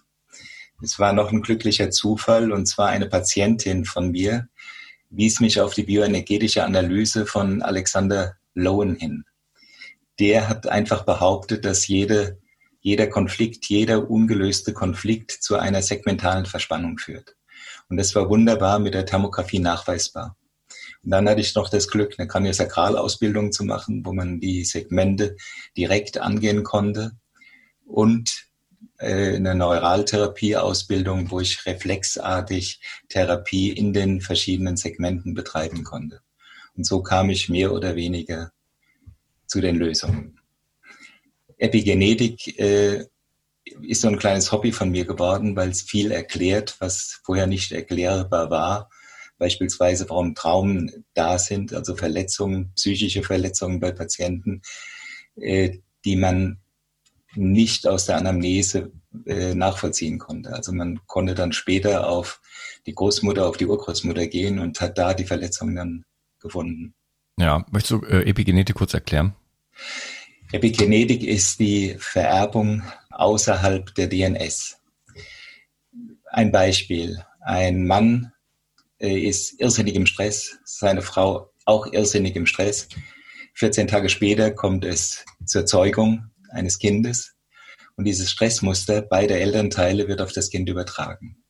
Es 0.82 1.00
war 1.00 1.12
noch 1.12 1.32
ein 1.32 1.42
glücklicher 1.42 1.90
Zufall 1.90 2.52
und 2.52 2.68
zwar 2.68 2.90
eine 2.90 3.08
Patientin 3.08 3.86
von 3.86 4.12
mir 4.12 4.48
wies 5.10 5.40
mich 5.40 5.60
auf 5.62 5.74
die 5.74 5.84
bioenergetische 5.84 6.64
Analyse 6.64 7.26
von 7.26 7.62
Alexander 7.62 8.36
Lowen 8.54 8.96
hin. 8.96 9.26
Der 10.20 10.50
hat 10.50 10.68
einfach 10.68 11.04
behauptet, 11.06 11.66
dass 11.66 11.88
jede, 11.88 12.40
jeder 12.82 13.08
Konflikt, 13.08 13.66
jeder 13.68 14.10
ungelöste 14.10 14.74
Konflikt 14.74 15.32
zu 15.32 15.56
einer 15.58 15.82
segmentalen 15.82 16.46
Verspannung 16.46 16.98
führt. 16.98 17.36
Und 17.90 17.98
das 17.98 18.16
war 18.16 18.30
wunderbar 18.30 18.80
mit 18.80 18.94
der 18.94 19.06
Thermografie 19.06 19.60
nachweisbar. 19.60 20.36
Und 21.08 21.12
dann 21.12 21.30
hatte 21.30 21.40
ich 21.40 21.56
noch 21.56 21.70
das 21.70 21.88
Glück, 21.88 22.16
eine 22.18 22.28
Kraniosakralausbildung 22.28 23.54
zu 23.54 23.64
machen, 23.64 24.06
wo 24.06 24.12
man 24.12 24.42
die 24.42 24.66
Segmente 24.66 25.38
direkt 25.78 26.18
angehen 26.18 26.66
konnte. 26.66 27.14
Und 27.86 28.44
äh, 28.98 29.38
eine 29.38 29.56
Neuraltherapie-Ausbildung, 29.56 31.32
wo 31.32 31.40
ich 31.40 31.66
reflexartig 31.66 32.82
Therapie 33.08 33.70
in 33.70 33.94
den 33.94 34.20
verschiedenen 34.20 34.76
Segmenten 34.76 35.34
betreiben 35.34 35.86
konnte. 35.86 36.20
Und 36.76 36.86
so 36.86 37.02
kam 37.02 37.30
ich 37.30 37.48
mehr 37.48 37.72
oder 37.72 37.96
weniger 37.96 38.52
zu 39.46 39.62
den 39.62 39.78
Lösungen. 39.78 40.42
Epigenetik 41.58 42.60
äh, 42.60 43.06
ist 43.82 44.02
so 44.02 44.10
ein 44.10 44.20
kleines 44.20 44.52
Hobby 44.52 44.74
von 44.74 44.90
mir 44.90 45.06
geworden, 45.06 45.56
weil 45.56 45.70
es 45.70 45.84
viel 45.84 46.12
erklärt, 46.12 46.76
was 46.80 47.22
vorher 47.24 47.48
nicht 47.48 47.72
erklärbar 47.72 48.50
war. 48.50 48.90
Beispielsweise, 49.38 50.10
warum 50.10 50.36
Traumen 50.36 51.06
da 51.14 51.38
sind, 51.38 51.74
also 51.74 51.96
Verletzungen, 51.96 52.72
psychische 52.76 53.24
Verletzungen 53.24 53.80
bei 53.80 53.92
Patienten, 53.92 54.62
äh, 55.36 55.78
die 56.06 56.16
man 56.16 56.60
nicht 57.36 57.88
aus 57.88 58.06
der 58.06 58.18
Anamnese 58.18 58.92
äh, 59.26 59.54
nachvollziehen 59.54 60.18
konnte. 60.18 60.54
Also 60.54 60.72
man 60.72 61.00
konnte 61.08 61.36
dann 61.36 61.52
später 61.52 62.10
auf 62.10 62.42
die 62.86 62.96
Großmutter, 62.96 63.48
auf 63.48 63.58
die 63.58 63.66
Urgroßmutter 63.66 64.28
gehen 64.28 64.60
und 64.60 64.80
hat 64.82 64.98
da 64.98 65.14
die 65.14 65.26
Verletzung 65.26 65.76
dann 65.76 66.06
gefunden. 66.40 66.94
Ja, 67.40 67.66
möchtest 67.72 67.92
du 67.92 68.06
äh, 68.08 68.28
Epigenetik 68.28 68.76
kurz 68.76 68.94
erklären? 68.94 69.36
Epigenetik 70.52 71.24
ist 71.24 71.60
die 71.60 71.96
Vererbung 72.00 72.82
außerhalb 73.12 73.94
der 73.96 74.08
DNS. 74.08 74.80
Ein 76.32 76.52
Beispiel. 76.52 77.24
Ein 77.42 77.86
Mann 77.86 78.32
ist 79.00 79.60
irrsinnig 79.60 79.96
im 79.96 80.06
Stress, 80.06 80.58
seine 80.66 81.02
Frau 81.02 81.52
auch 81.66 81.92
irrsinnig 81.92 82.36
im 82.36 82.46
Stress. 82.46 82.88
14 83.54 83.88
Tage 83.88 84.10
später 84.10 84.52
kommt 84.52 84.86
es 84.86 85.26
zur 85.46 85.66
Zeugung 85.66 86.30
eines 86.52 86.80
Kindes 86.80 87.36
und 87.96 88.06
dieses 88.06 88.32
Stressmuster 88.32 89.02
beider 89.02 89.38
Elternteile 89.38 90.08
wird 90.08 90.22
auf 90.22 90.32
das 90.32 90.50
Kind 90.50 90.70
übertragen. 90.70 91.44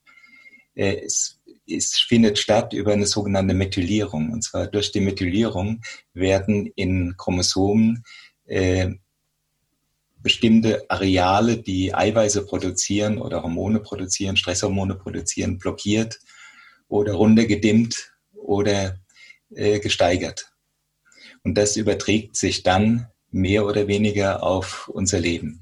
Äh, 0.75 1.01
es, 1.05 1.39
es 1.67 1.97
findet 1.97 2.39
statt 2.39 2.73
über 2.73 2.93
eine 2.93 3.05
sogenannte 3.05 3.53
Methylierung. 3.53 4.31
Und 4.31 4.43
zwar 4.43 4.67
durch 4.67 4.91
die 4.91 5.01
Methylierung 5.01 5.81
werden 6.13 6.71
in 6.75 7.15
Chromosomen 7.17 8.03
äh, 8.45 8.91
bestimmte 10.19 10.89
Areale, 10.89 11.57
die 11.57 11.93
Eiweiße 11.93 12.45
produzieren 12.45 13.17
oder 13.17 13.43
Hormone 13.43 13.79
produzieren, 13.79 14.37
Stresshormone 14.37 14.95
produzieren, 14.95 15.57
blockiert 15.57 16.19
oder 16.87 17.13
runtergedimmt 17.13 18.13
oder 18.33 18.97
äh, 19.49 19.79
gesteigert. 19.79 20.51
Und 21.43 21.55
das 21.55 21.77
überträgt 21.77 22.35
sich 22.35 22.63
dann 22.63 23.07
mehr 23.31 23.65
oder 23.65 23.87
weniger 23.87 24.43
auf 24.43 24.89
unser 24.89 25.19
Leben. 25.19 25.61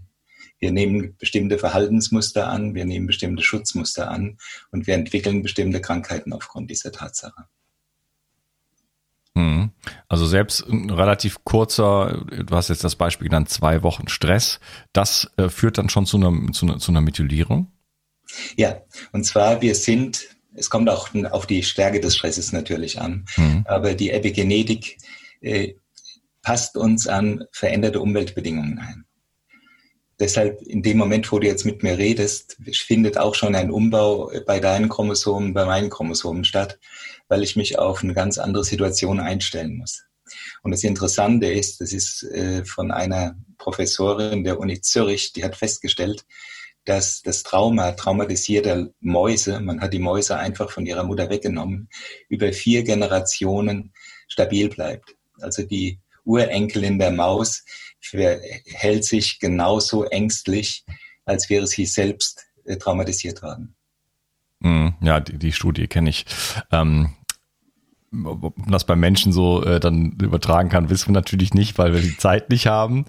Wir 0.59 0.71
nehmen 0.71 1.15
bestimmte 1.17 1.57
Verhaltensmuster 1.57 2.47
an, 2.47 2.73
wir 2.75 2.85
nehmen 2.85 3.07
bestimmte 3.07 3.43
Schutzmuster 3.43 4.09
an 4.09 4.37
und 4.71 4.87
wir 4.87 4.93
entwickeln 4.93 5.43
bestimmte 5.43 5.81
Krankheiten 5.81 6.33
aufgrund 6.33 6.69
dieser 6.71 6.91
Tatsache. 6.91 7.45
Hm. 9.35 9.71
Also 10.07 10.25
selbst 10.25 10.65
ein 10.67 10.89
relativ 10.89 11.43
kurzer, 11.43 12.25
du 12.25 12.55
hast 12.55 12.69
jetzt 12.69 12.83
das 12.83 12.95
Beispiel 12.95 13.27
genannt, 13.27 13.49
zwei 13.49 13.83
Wochen 13.83 14.07
Stress, 14.07 14.59
das 14.93 15.29
äh, 15.37 15.49
führt 15.49 15.77
dann 15.77 15.89
schon 15.89 16.05
zu 16.05 16.17
einer, 16.17 16.51
zu, 16.53 16.65
einer, 16.65 16.79
zu 16.79 16.91
einer 16.91 17.01
Methylierung? 17.01 17.71
Ja, 18.55 18.81
und 19.11 19.25
zwar 19.25 19.61
wir 19.61 19.75
sind, 19.75 20.34
es 20.55 20.69
kommt 20.69 20.89
auch 20.89 21.09
auf 21.31 21.45
die 21.45 21.63
Stärke 21.63 21.99
des 21.99 22.15
Stresses 22.15 22.51
natürlich 22.51 22.99
an, 22.99 23.25
mhm. 23.37 23.65
aber 23.67 23.93
die 23.93 24.11
Epigenetik 24.11 24.97
äh, 25.41 25.73
passt 26.41 26.77
uns 26.77 27.07
an 27.07 27.45
veränderte 27.51 27.99
Umweltbedingungen 27.99 28.79
ein. 28.79 29.05
Deshalb 30.19 30.61
in 30.61 30.81
dem 30.81 30.97
Moment, 30.97 31.29
wo 31.31 31.39
du 31.39 31.47
jetzt 31.47 31.65
mit 31.65 31.83
mir 31.83 31.97
redest, 31.97 32.57
findet 32.71 33.17
auch 33.17 33.35
schon 33.35 33.53
ein 33.53 33.69
Umbau 33.69 34.31
bei 34.45 34.61
deinen 34.61 34.87
Chromosomen, 34.87 35.53
bei 35.53 35.65
meinen 35.65 35.89
Chromosomen 35.89 36.45
statt, 36.45 36.79
weil 37.27 37.43
ich 37.43 37.57
mich 37.57 37.77
auf 37.77 38.01
eine 38.01 38.13
ganz 38.13 38.37
andere 38.37 38.63
Situation 38.63 39.19
einstellen 39.19 39.75
muss. 39.75 40.03
Und 40.63 40.71
das 40.71 40.83
Interessante 40.83 41.47
ist, 41.47 41.81
das 41.81 41.91
ist 41.91 42.23
äh, 42.23 42.63
von 42.63 42.91
einer 42.91 43.35
Professorin 43.57 44.43
der 44.43 44.59
Uni 44.59 44.79
Zürich, 44.81 45.33
die 45.33 45.43
hat 45.43 45.55
festgestellt, 45.55 46.25
dass 46.85 47.21
das 47.21 47.43
Trauma, 47.43 47.91
traumatisierter 47.91 48.89
Mäuse, 49.01 49.59
man 49.59 49.81
hat 49.81 49.93
die 49.93 49.99
Mäuse 49.99 50.37
einfach 50.37 50.71
von 50.71 50.85
ihrer 50.85 51.03
Mutter 51.03 51.29
weggenommen, 51.29 51.89
über 52.29 52.53
vier 52.53 52.83
Generationen 52.83 53.93
stabil 54.27 54.69
bleibt. 54.69 55.15
Also 55.39 55.63
die 55.63 55.99
Urenkelin 56.23 56.99
der 56.99 57.11
Maus 57.11 57.63
verhält 57.99 59.05
sich 59.05 59.39
genauso 59.39 60.05
ängstlich, 60.05 60.85
als 61.25 61.49
wäre 61.49 61.67
sie 61.67 61.85
selbst 61.85 62.45
äh, 62.65 62.77
traumatisiert 62.77 63.41
worden. 63.41 63.75
Hm, 64.61 64.95
ja, 65.01 65.19
die, 65.19 65.37
die 65.37 65.51
Studie 65.51 65.87
kenne 65.87 66.09
ich. 66.09 66.25
Ähm, 66.71 67.15
ob 68.23 68.57
man 68.57 68.71
das 68.71 68.85
bei 68.85 68.95
Menschen 68.95 69.31
so 69.31 69.63
äh, 69.63 69.79
dann 69.79 70.17
übertragen 70.21 70.69
kann, 70.69 70.89
wissen 70.89 71.09
wir 71.09 71.13
natürlich 71.13 71.53
nicht, 71.53 71.77
weil 71.77 71.93
wir 71.93 72.01
die 72.01 72.17
Zeit 72.17 72.49
nicht 72.49 72.67
haben. 72.67 73.05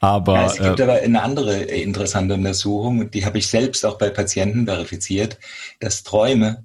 Aber 0.00 0.34
ja, 0.34 0.46
es 0.46 0.58
gibt 0.58 0.80
äh, 0.80 0.82
aber 0.82 0.94
eine 0.94 1.22
andere 1.22 1.70
äh, 1.70 1.82
interessante 1.82 2.34
Untersuchung, 2.34 3.10
die 3.10 3.24
habe 3.24 3.38
ich 3.38 3.46
selbst 3.46 3.84
auch 3.86 3.98
bei 3.98 4.10
Patienten 4.10 4.66
verifiziert, 4.66 5.38
dass 5.80 6.02
Träume 6.02 6.64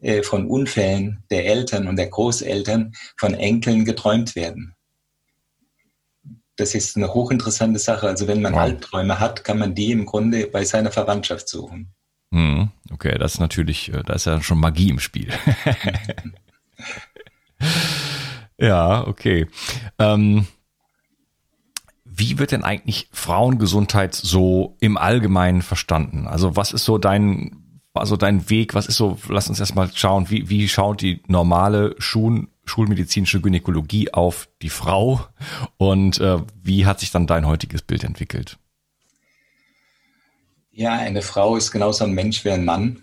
äh, 0.00 0.22
von 0.22 0.46
Unfällen 0.46 1.22
der 1.30 1.46
Eltern 1.46 1.86
und 1.86 1.96
der 1.96 2.08
Großeltern 2.08 2.92
von 3.16 3.34
Enkeln 3.34 3.84
geträumt 3.84 4.34
werden 4.34 4.74
das 6.60 6.74
ist 6.74 6.96
eine 6.96 7.12
hochinteressante 7.14 7.78
Sache. 7.78 8.06
Also 8.06 8.28
wenn 8.28 8.42
man 8.42 8.52
wow. 8.52 8.60
Albträume 8.60 9.18
hat, 9.18 9.44
kann 9.44 9.58
man 9.58 9.74
die 9.74 9.92
im 9.92 10.04
Grunde 10.04 10.46
bei 10.46 10.64
seiner 10.64 10.92
Verwandtschaft 10.92 11.48
suchen. 11.48 11.94
Hm, 12.32 12.70
okay, 12.92 13.18
das 13.18 13.34
ist 13.34 13.40
natürlich, 13.40 13.92
äh, 13.92 14.02
da 14.04 14.14
ist 14.14 14.26
ja 14.26 14.40
schon 14.40 14.60
Magie 14.60 14.90
im 14.90 15.00
Spiel. 15.00 15.32
ja, 18.58 19.06
okay. 19.06 19.46
Ähm, 19.98 20.46
wie 22.04 22.38
wird 22.38 22.52
denn 22.52 22.64
eigentlich 22.64 23.08
Frauengesundheit 23.12 24.14
so 24.14 24.76
im 24.80 24.98
Allgemeinen 24.98 25.62
verstanden? 25.62 26.26
Also 26.26 26.56
was 26.56 26.72
ist 26.72 26.84
so 26.84 26.98
dein, 26.98 27.82
also 27.94 28.16
dein 28.16 28.50
Weg? 28.50 28.74
Was 28.74 28.86
ist 28.86 28.96
so, 28.96 29.18
lass 29.28 29.48
uns 29.48 29.60
erstmal 29.60 29.90
schauen, 29.94 30.28
wie, 30.28 30.48
wie 30.50 30.68
schaut 30.68 31.00
die 31.00 31.22
normale 31.28 31.94
Schul 31.98 32.48
schulmedizinische 32.70 33.40
Gynäkologie 33.40 34.12
auf 34.12 34.48
die 34.62 34.70
Frau 34.70 35.26
und 35.76 36.20
äh, 36.20 36.38
wie 36.62 36.86
hat 36.86 37.00
sich 37.00 37.10
dann 37.10 37.26
dein 37.26 37.46
heutiges 37.46 37.82
Bild 37.82 38.04
entwickelt? 38.04 38.58
Ja, 40.70 40.92
eine 40.92 41.22
Frau 41.22 41.56
ist 41.56 41.72
genauso 41.72 42.04
ein 42.04 42.12
Mensch 42.12 42.44
wie 42.44 42.50
ein 42.50 42.64
Mann 42.64 43.02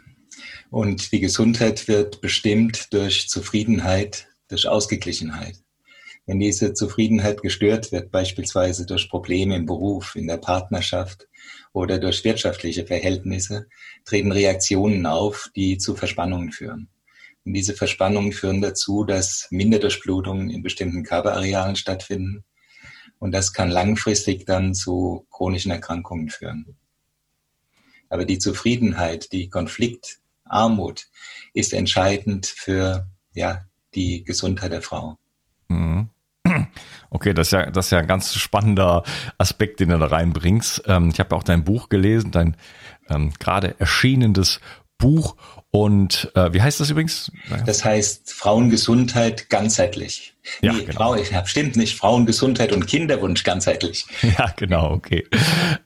und 0.70 1.12
die 1.12 1.20
Gesundheit 1.20 1.88
wird 1.88 2.22
bestimmt 2.22 2.94
durch 2.94 3.30
Zufriedenheit, 3.30 4.28
durch 4.48 4.68
Ausgeglichenheit. 4.68 5.58
Wenn 6.26 6.40
diese 6.40 6.74
Zufriedenheit 6.74 7.42
gestört 7.42 7.94
wird, 7.94 8.12
beispielsweise 8.12 8.86
durch 8.86 9.10
Probleme 9.10 9.56
im 9.56 9.66
Beruf, 9.66 10.16
in 10.16 10.28
der 10.28 10.38
Partnerschaft 10.38 11.28
oder 11.72 12.00
durch 12.00 12.24
wirtschaftliche 12.26 12.86
Verhältnisse, 12.86 13.68
treten 14.04 14.34
Reaktionen 14.34 15.06
auf, 15.06 15.50
die 15.56 15.78
zu 15.78 15.96
Verspannungen 15.96 16.52
führen. 16.52 16.90
Und 17.46 17.54
diese 17.54 17.74
Verspannungen 17.74 18.34
führen 18.34 18.62
dazu, 18.62 19.06
dass 19.06 19.48
Minderdurchblutungen 19.52 20.50
in 20.50 20.64
bestimmten 20.64 21.04
Körperarealen 21.04 21.78
stattfinden. 21.78 22.44
Und 23.20 23.32
das 23.32 23.54
kann 23.54 23.70
langfristig 23.70 24.46
dann 24.46 24.76
zu 24.76 25.26
chronischen 25.32 25.72
Erkrankungen 25.72 26.30
führen. 26.30 26.76
Aber 28.10 28.26
die 28.26 28.38
Zufriedenheit, 28.38 29.32
die 29.32 29.50
Konfliktarmut 29.50 31.08
ist 31.54 31.72
entscheidend 31.72 32.48
für 32.48 33.08
ja, 33.34 33.66
die 33.98 34.24
Gesundheit 34.24 34.72
der 34.72 34.82
Frau. 34.82 35.18
Mhm. 35.68 36.10
Okay, 37.10 37.34
das 37.34 37.48
ist 37.48 37.52
ja, 37.52 37.72
das 37.72 37.86
ist 37.86 37.92
ja 37.92 38.00
ein 38.00 38.08
ganz 38.08 38.36
spannender 38.36 39.02
Aspekt, 39.38 39.80
den 39.80 39.90
du 39.90 39.98
da 39.98 40.08
reinbringst. 40.08 40.84
Ähm, 40.88 41.10
ich 41.10 41.22
habe 41.22 41.34
auch 41.38 41.44
dein 41.44 41.64
Buch 41.64 41.88
gelesen, 41.88 42.32
dein 42.32 42.58
ähm, 43.10 43.32
gerade 43.40 43.80
erschienenes 43.80 44.60
Buch. 44.98 45.36
Und 45.70 46.32
äh, 46.36 46.54
wie 46.54 46.62
heißt 46.62 46.80
das 46.80 46.90
übrigens? 46.90 47.32
Das 47.66 47.86
heißt 47.86 48.34
Frauengesundheit 48.34 49.50
ganzheitlich. 49.50 50.34
Ja, 50.62 50.74
nee, 50.74 50.84
genau. 50.84 50.98
Frau, 50.98 51.16
ich 51.16 51.34
hab, 51.34 51.48
stimmt 51.50 51.76
nicht, 51.76 51.98
Frauengesundheit 51.98 52.72
und 52.72 52.88
Kinderwunsch 52.88 53.44
ganzheitlich. 53.44 54.06
Ja, 54.38 54.52
genau, 54.56 54.92
okay. 54.92 55.26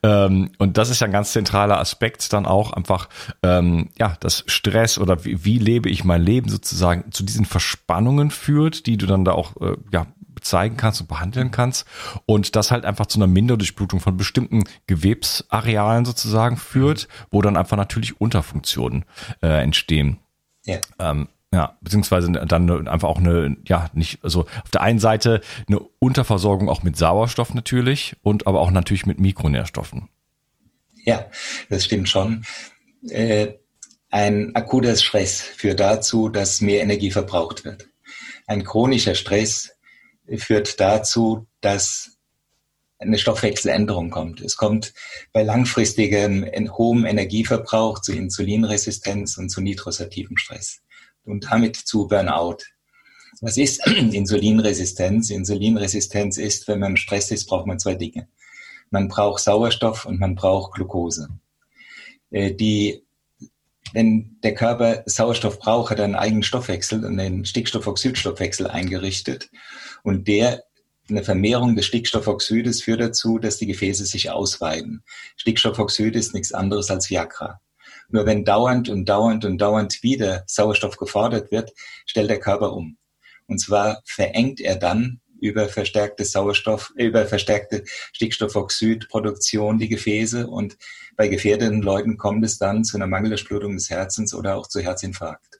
Ähm, 0.03 0.51
und 0.57 0.77
das 0.77 0.89
ist 0.89 1.01
ja 1.01 1.05
ein 1.05 1.13
ganz 1.13 1.31
zentraler 1.31 1.79
Aspekt 1.79 2.31
dann 2.33 2.45
auch 2.45 2.73
einfach, 2.73 3.09
ähm, 3.43 3.89
ja, 3.97 4.17
das 4.19 4.43
Stress 4.47 4.97
oder 4.97 5.25
wie, 5.25 5.45
wie 5.45 5.57
lebe 5.57 5.89
ich 5.89 6.03
mein 6.03 6.21
Leben 6.21 6.49
sozusagen 6.49 7.11
zu 7.11 7.23
diesen 7.23 7.45
Verspannungen 7.45 8.31
führt, 8.31 8.85
die 8.87 8.97
du 8.97 9.05
dann 9.05 9.25
da 9.25 9.33
auch 9.33 9.55
äh, 9.61 9.75
ja, 9.91 10.07
zeigen 10.41 10.77
kannst 10.77 11.01
und 11.01 11.07
behandeln 11.07 11.51
kannst 11.51 11.85
und 12.25 12.55
das 12.55 12.71
halt 12.71 12.85
einfach 12.85 13.05
zu 13.05 13.19
einer 13.19 13.27
Minderdurchblutung 13.27 13.99
von 13.99 14.17
bestimmten 14.17 14.63
Gewebsarealen 14.87 16.05
sozusagen 16.05 16.57
führt, 16.57 17.07
wo 17.29 17.41
dann 17.41 17.57
einfach 17.57 17.77
natürlich 17.77 18.19
Unterfunktionen 18.19 19.05
äh, 19.41 19.61
entstehen. 19.63 20.17
Ja. 20.65 20.79
Ähm, 20.99 21.27
ja, 21.53 21.77
beziehungsweise 21.81 22.31
dann 22.31 22.87
einfach 22.87 23.09
auch 23.09 23.17
eine, 23.17 23.57
ja, 23.67 23.89
nicht, 23.93 24.23
also 24.23 24.41
auf 24.63 24.71
der 24.71 24.81
einen 24.81 24.99
Seite 24.99 25.41
eine 25.67 25.79
Unterversorgung 25.99 26.69
auch 26.69 26.83
mit 26.83 26.95
Sauerstoff 26.95 27.53
natürlich 27.53 28.15
und 28.21 28.47
aber 28.47 28.61
auch 28.61 28.71
natürlich 28.71 29.05
mit 29.05 29.19
Mikronährstoffen. 29.19 30.07
Ja, 31.03 31.25
das 31.69 31.85
stimmt 31.85 32.07
schon. 32.07 32.45
Äh, 33.09 33.55
ein 34.11 34.55
akuter 34.55 34.95
Stress 34.95 35.41
führt 35.41 35.79
dazu, 35.79 36.29
dass 36.29 36.61
mehr 36.61 36.81
Energie 36.81 37.11
verbraucht 37.11 37.65
wird. 37.65 37.87
Ein 38.47 38.63
chronischer 38.63 39.15
Stress 39.15 39.71
führt 40.37 40.79
dazu, 40.79 41.47
dass 41.61 42.17
eine 43.01 43.17
Stoffwechseländerung 43.17 44.11
kommt. 44.11 44.41
Es 44.41 44.57
kommt 44.57 44.93
bei 45.33 45.43
langfristigem 45.43 46.45
hohem 46.77 47.05
Energieverbrauch 47.05 47.99
zu 47.99 48.13
Insulinresistenz 48.13 49.37
und 49.37 49.49
zu 49.49 49.61
nitrosativem 49.61 50.37
Stress 50.37 50.81
und 51.25 51.51
damit 51.51 51.75
zu 51.75 52.07
Burnout. 52.07 52.57
Was 53.41 53.57
ist 53.57 53.85
Insulinresistenz? 53.87 55.29
Insulinresistenz 55.29 56.37
ist, 56.37 56.67
wenn 56.67 56.79
man 56.79 56.97
Stress 56.97 57.31
ist, 57.31 57.47
braucht 57.47 57.65
man 57.65 57.79
zwei 57.79 57.95
Dinge. 57.95 58.27
Man 58.91 59.07
braucht 59.07 59.41
Sauerstoff 59.41 60.05
und 60.05 60.19
man 60.19 60.35
braucht 60.35 60.73
Glucose. 60.73 61.29
Äh, 62.29 62.53
die, 62.53 63.03
wenn 63.93 64.37
der 64.43 64.53
Körper 64.53 65.03
Sauerstoff 65.05 65.59
braucht, 65.59 65.91
hat 65.91 65.99
er 65.99 66.05
einen 66.05 66.15
eigenen 66.15 66.43
Stoffwechsel 66.43 67.03
und 67.03 67.19
einen 67.19 67.45
Stickstoffoxidstoffwechsel 67.45 68.67
eingerichtet. 68.67 69.49
Und 70.03 70.27
der 70.27 70.63
eine 71.09 71.23
Vermehrung 71.23 71.75
des 71.75 71.85
Stickstoffoxides 71.85 72.83
führt 72.83 73.01
dazu, 73.01 73.37
dass 73.37 73.57
die 73.57 73.67
Gefäße 73.67 74.05
sich 74.05 74.29
ausweiten. 74.29 75.03
Stickstoffoxid 75.35 76.15
ist 76.15 76.33
nichts 76.33 76.53
anderes 76.53 76.89
als 76.89 77.09
Viagra. 77.09 77.59
Nur 78.09 78.25
wenn 78.25 78.45
dauernd 78.45 78.89
und 78.89 79.07
dauernd 79.07 79.45
und 79.45 79.57
dauernd 79.57 80.03
wieder 80.03 80.43
Sauerstoff 80.47 80.97
gefordert 80.97 81.51
wird, 81.51 81.71
stellt 82.05 82.29
der 82.29 82.39
Körper 82.39 82.73
um. 82.73 82.97
Und 83.47 83.59
zwar 83.59 84.01
verengt 84.05 84.61
er 84.61 84.75
dann 84.75 85.21
über 85.41 85.67
verstärkte 85.67 86.23
Sauerstoff, 86.23 86.93
über 86.95 87.25
verstärkte 87.25 87.83
Stickstoffoxidproduktion 88.13 89.79
die 89.79 89.89
Gefäße 89.89 90.47
und 90.47 90.77
bei 91.17 91.27
gefährdeten 91.27 91.81
Leuten 91.81 92.17
kommt 92.17 92.45
es 92.45 92.57
dann 92.57 92.83
zu 92.83 92.97
einer 92.97 93.07
Mangeldurchblutung 93.07 93.75
des 93.75 93.89
Herzens 93.89 94.33
oder 94.33 94.55
auch 94.55 94.67
zu 94.67 94.79
Herzinfarkt. 94.79 95.59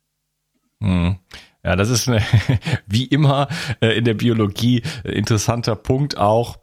Hm. 0.79 1.19
Ja, 1.63 1.75
das 1.75 1.89
ist 1.89 2.07
eine, 2.07 2.21
wie 2.87 3.05
immer 3.05 3.47
äh, 3.81 3.97
in 3.97 4.05
der 4.05 4.15
Biologie 4.15 4.83
äh, 5.03 5.11
interessanter 5.11 5.75
Punkt 5.75 6.17
auch. 6.17 6.59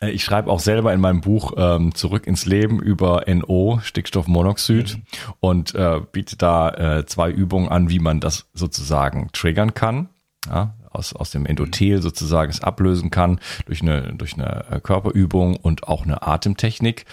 Äh, 0.00 0.10
ich 0.10 0.24
schreibe 0.24 0.50
auch 0.50 0.60
selber 0.60 0.92
in 0.92 1.00
meinem 1.00 1.20
Buch 1.20 1.54
ähm, 1.56 1.94
Zurück 1.94 2.26
ins 2.26 2.46
Leben 2.46 2.80
über 2.80 3.24
NO, 3.26 3.80
Stickstoffmonoxid, 3.82 4.96
mhm. 4.96 5.02
und 5.40 5.74
äh, 5.74 6.00
biete 6.12 6.36
da 6.36 6.98
äh, 6.98 7.06
zwei 7.06 7.30
Übungen 7.30 7.68
an, 7.68 7.90
wie 7.90 7.98
man 7.98 8.20
das 8.20 8.48
sozusagen 8.54 9.30
triggern 9.32 9.74
kann. 9.74 10.08
Ja, 10.48 10.74
aus, 10.90 11.14
aus 11.14 11.30
dem 11.30 11.44
Endothel 11.44 12.00
sozusagen 12.00 12.50
es 12.50 12.62
ablösen 12.62 13.10
kann 13.10 13.40
durch 13.66 13.82
eine, 13.82 14.14
durch 14.14 14.34
eine 14.34 14.80
Körperübung 14.82 15.56
und 15.56 15.86
auch 15.86 16.04
eine 16.04 16.22
Atemtechnik. 16.22 17.04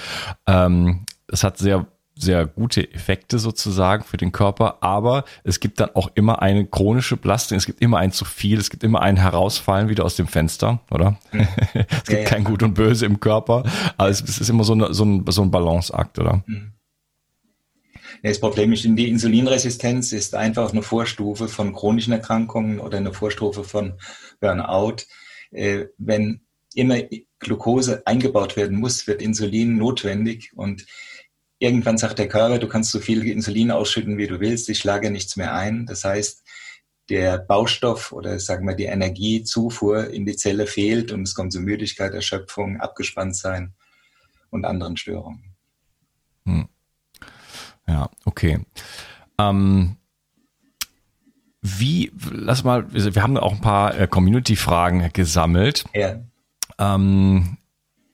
Ähm, 0.48 1.06
das 1.28 1.44
hat 1.44 1.58
sehr 1.58 1.88
sehr 2.20 2.46
gute 2.46 2.92
Effekte 2.94 3.40
sozusagen 3.40 4.04
für 4.04 4.18
den 4.18 4.32
Körper, 4.32 4.78
aber 4.82 5.26
es 5.44 5.60
gibt 5.60 5.80
dann 5.80 5.90
auch 5.94 6.10
immer 6.16 6.42
eine 6.42 6.66
chronische 6.66 7.18
Belastung, 7.18 7.58
es 7.58 7.66
gibt 7.66 7.82
immer 7.82 7.98
ein 7.98 8.12
zu 8.12 8.26
viel, 8.26 8.60
es 8.60 8.70
gibt 8.70 8.84
immer 8.84 9.02
ein 9.02 9.18
Herausfallen 9.18 9.90
wieder 9.90 10.06
aus 10.06 10.16
dem 10.16 10.28
Fenster, 10.28 10.80
oder? 10.92 11.18
Mhm. 11.32 11.48
es 11.74 12.04
gibt 12.06 12.24
ja, 12.24 12.24
kein 12.24 12.44
Gut 12.44 12.64
und 12.64 12.74
Böse 12.74 13.06
im 13.06 13.20
Körper, 13.20 13.64
aber 13.98 14.10
es, 14.10 14.22
ist 14.22 14.50
immer 14.50 14.64
so, 14.64 14.74
eine, 14.74 14.94
so, 14.94 15.06
ein, 15.06 15.26
so 15.28 15.42
ein 15.42 15.52
Balanceakt, 15.52 16.20
oder? 16.20 16.44
Mhm. 16.46 16.74
Das 18.24 18.40
Problem 18.40 18.74
ist, 18.74 18.84
die 18.84 19.10
Insulinresistenz 19.10 20.12
ist 20.12 20.34
einfach 20.34 20.72
eine 20.72 20.82
Vorstufe 20.82 21.48
von 21.48 21.74
chronischen 21.74 22.14
Erkrankungen 22.14 22.80
oder 22.80 22.98
eine 22.98 23.14
Vorstufe 23.14 23.64
von 23.64 23.94
Burnout. 24.40 25.04
Äh, 25.52 25.86
wenn 25.98 26.42
immer 26.74 26.98
Glucose 27.40 28.06
eingebaut 28.06 28.56
werden 28.56 28.80
muss, 28.80 29.08
wird 29.08 29.22
Insulin 29.22 29.78
notwendig 29.78 30.52
und 30.56 30.86
irgendwann 31.60 31.98
sagt 31.98 32.20
der 32.20 32.28
Körper, 32.28 32.60
du 32.60 32.68
kannst 32.68 32.92
so 32.92 33.00
viel 33.00 33.26
Insulin 33.28 33.72
ausschütten, 33.72 34.18
wie 34.18 34.28
du 34.28 34.40
willst, 34.40 34.70
ich 34.70 34.80
schlage 34.80 35.12
nichts 35.12 35.36
mehr 35.36 35.54
ein. 35.54 35.86
Das 35.86 36.04
heißt, 36.04 36.44
der 37.10 37.38
Baustoff 37.38 38.12
oder 38.12 38.40
sagen 38.40 38.68
wir 38.68 38.76
die 38.76 38.86
Energiezufuhr 38.86 40.10
in 40.10 40.26
die 40.26 40.36
Zelle 40.36 40.68
fehlt 40.68 41.12
und 41.12 41.24
es 41.24 41.36
kommt 41.36 41.54
zu 41.54 41.62
Müdigkeit, 41.62 42.14
Erschöpfung, 42.14 42.80
abgespannt 42.80 43.36
sein 43.36 43.74
und 44.50 44.66
anderen 44.66 44.98
Störungen. 44.98 45.56
Hm. 46.46 46.68
Ja, 47.88 48.10
okay. 48.26 48.60
Ähm, 49.40 49.96
wie, 51.62 52.12
lass 52.32 52.64
mal, 52.64 52.86
wir 52.94 53.24
haben 53.24 53.38
auch 53.38 53.54
ein 53.54 53.62
paar 53.62 53.98
äh, 53.98 54.08
Community-Fragen 54.08 55.10
gesammelt. 55.14 55.86
Ja. 55.94 56.20
Ähm, 56.78 57.58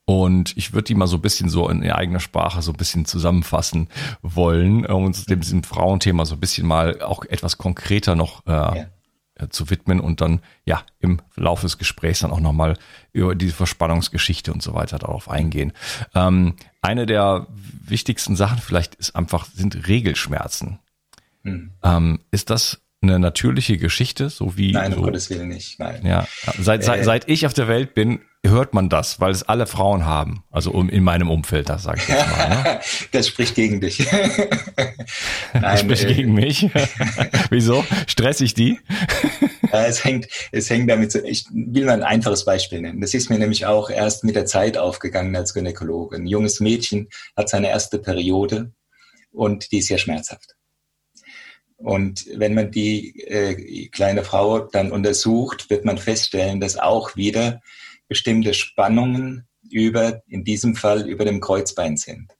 und 0.06 0.58
ich 0.58 0.74
würde 0.74 0.86
die 0.86 0.96
mal 0.96 1.08
so 1.08 1.18
ein 1.18 1.22
bisschen 1.22 1.50
so 1.50 1.70
in 1.70 1.89
eigener 1.89 2.20
Sprache 2.20 2.62
so 2.62 2.72
ein 2.72 2.78
bisschen 2.78 3.06
zusammenfassen 3.06 3.88
wollen, 4.22 4.86
um 4.86 5.06
uns 5.06 5.26
dem, 5.26 5.39
diesem 5.39 5.63
Frauenthema 5.63 6.26
so 6.26 6.36
ein 6.36 6.39
bisschen 6.39 6.68
mal 6.68 7.02
auch 7.02 7.24
etwas 7.26 7.58
konkreter 7.58 8.16
noch 8.16 8.46
äh, 8.46 8.52
ja. 8.52 8.86
Äh, 9.36 9.50
zu 9.50 9.72
widmen 9.72 10.00
und 10.00 10.22
dann 10.22 10.42
ja 10.63 10.84
im 11.00 11.20
Laufe 11.36 11.63
des 11.63 11.80
Gesprächs 11.80 12.20
dann 12.20 12.30
auch 12.30 12.39
nochmal 12.39 12.78
über 13.13 13.34
diese 13.34 13.54
Verspannungsgeschichte 13.54 14.54
und 14.54 14.62
so 14.62 14.76
weiter 14.76 15.00
darauf 15.00 15.28
eingehen. 15.28 15.74
Ähm, 16.13 16.54
eine 16.84 17.08
der 17.08 17.48
wichtigsten 17.50 18.36
Sachen 18.36 18.60
vielleicht 18.60 18.94
ist 18.94 19.16
einfach, 19.16 19.46
sind 19.46 19.88
Regelschmerzen. 19.88 20.78
Hm. 21.42 21.72
Ähm, 21.82 22.20
ist 22.30 22.52
das 22.52 22.83
eine 23.04 23.20
natürliche 23.20 23.78
Geschichte, 23.78 24.30
so 24.30 24.58
wie. 24.58 24.72
Nein, 24.72 24.94
um 24.94 25.00
so, 25.00 25.06
Gottes 25.06 25.30
Willen 25.30 25.50
nicht. 25.50 25.80
Nein. 25.80 26.06
Ja, 26.06 26.28
seit, 26.60 26.84
seit, 26.84 27.02
äh, 27.02 27.04
seit 27.04 27.30
ich 27.30 27.46
auf 27.46 27.54
der 27.54 27.68
Welt 27.68 27.94
bin, 27.94 28.22
hört 28.46 28.74
man 28.74 28.89
das, 28.89 29.20
weil 29.20 29.32
es 29.32 29.44
alle 29.44 29.68
Frauen 29.68 30.06
haben. 30.06 30.44
Also 30.52 30.72
um, 30.72 30.89
in 30.89 31.04
meinem 31.04 31.30
Umfeld, 31.30 31.70
das 31.70 31.84
sage 31.84 32.00
ich 32.02 32.08
jetzt 32.08 32.30
mal. 32.30 32.50
Ne? 32.50 32.80
Das 33.12 33.28
spricht 33.28 33.56
gegen 33.56 33.80
dich. 33.80 34.00
Nein, 35.54 35.62
das 35.62 35.82
spricht 35.82 36.04
äh, 36.06 36.13
gegen 36.13 36.34
mich. 36.34 36.70
Wieso? 37.50 37.86
Stress 38.08 38.42
ich 38.42 38.54
die? 38.54 38.80
es 39.72 40.04
hängt, 40.04 40.28
es 40.52 40.70
hängt 40.70 40.89
damit 40.89 41.12
zu, 41.12 41.24
ich 41.24 41.46
will 41.52 41.86
mal 41.86 41.94
ein 41.94 42.04
einfaches 42.04 42.44
Beispiel 42.44 42.82
nennen. 42.82 43.02
Das 43.02 43.13
ist 43.13 43.30
mir 43.30 43.39
nämlich 43.39 43.66
auch 43.66 43.89
erst 43.89 44.24
mit 44.24 44.36
der 44.36 44.46
Zeit 44.46 44.78
aufgegangen 44.78 45.36
als 45.36 45.54
Gynäkologe. 45.54 46.18
Ein 46.18 46.28
junges 46.28 46.60
Mädchen 46.60 47.10
hat 47.38 47.50
seine 47.50 47.70
erste 47.70 48.00
Periode 48.00 48.72
und 49.32 49.72
die 49.72 49.80
ist 49.80 49.89
ja 49.89 49.98
schmerzhaft. 49.98 50.56
Und 51.84 52.26
wenn 52.34 52.54
man 52.54 52.72
die 52.72 53.19
äh, 53.28 53.89
kleine 53.89 54.24
Frau 54.24 54.60
dann 54.60 54.91
untersucht, 54.91 55.69
wird 55.69 55.84
man 55.84 55.98
feststellen, 55.98 56.62
dass 56.62 56.78
auch 56.78 57.17
wieder 57.17 57.62
bestimmte 58.08 58.54
Spannungen 58.54 59.48
über, 59.69 60.22
in 60.28 60.46
diesem 60.46 60.78
Fall 60.78 61.10
über 61.10 61.26
dem 61.26 61.41
Kreuzbein 61.41 61.98
sind. 61.98 62.32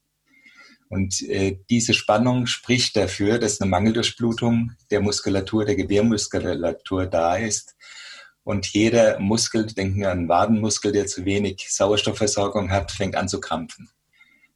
Und 0.88 1.22
äh, 1.24 1.58
diese 1.70 1.94
Spannung 1.94 2.46
spricht 2.46 2.96
dafür, 2.96 3.38
dass 3.38 3.60
eine 3.60 3.70
Mangeldurchblutung 3.70 4.72
der 4.92 5.02
Muskulatur, 5.02 5.66
der 5.66 5.76
Gebärmuskulatur 5.76 7.08
da 7.08 7.36
ist. 7.36 7.76
Und 8.44 8.68
jeder 8.68 9.20
Muskel, 9.20 9.66
denken 9.66 10.00
wir 10.00 10.12
an 10.12 10.20
einen 10.20 10.30
Wadenmuskel, 10.30 10.94
der 10.94 11.08
zu 11.08 11.26
wenig 11.26 11.66
Sauerstoffversorgung 11.70 12.72
hat, 12.72 12.94
fängt 12.94 13.16
an 13.16 13.28
zu 13.28 13.42
krampfen. 13.42 13.90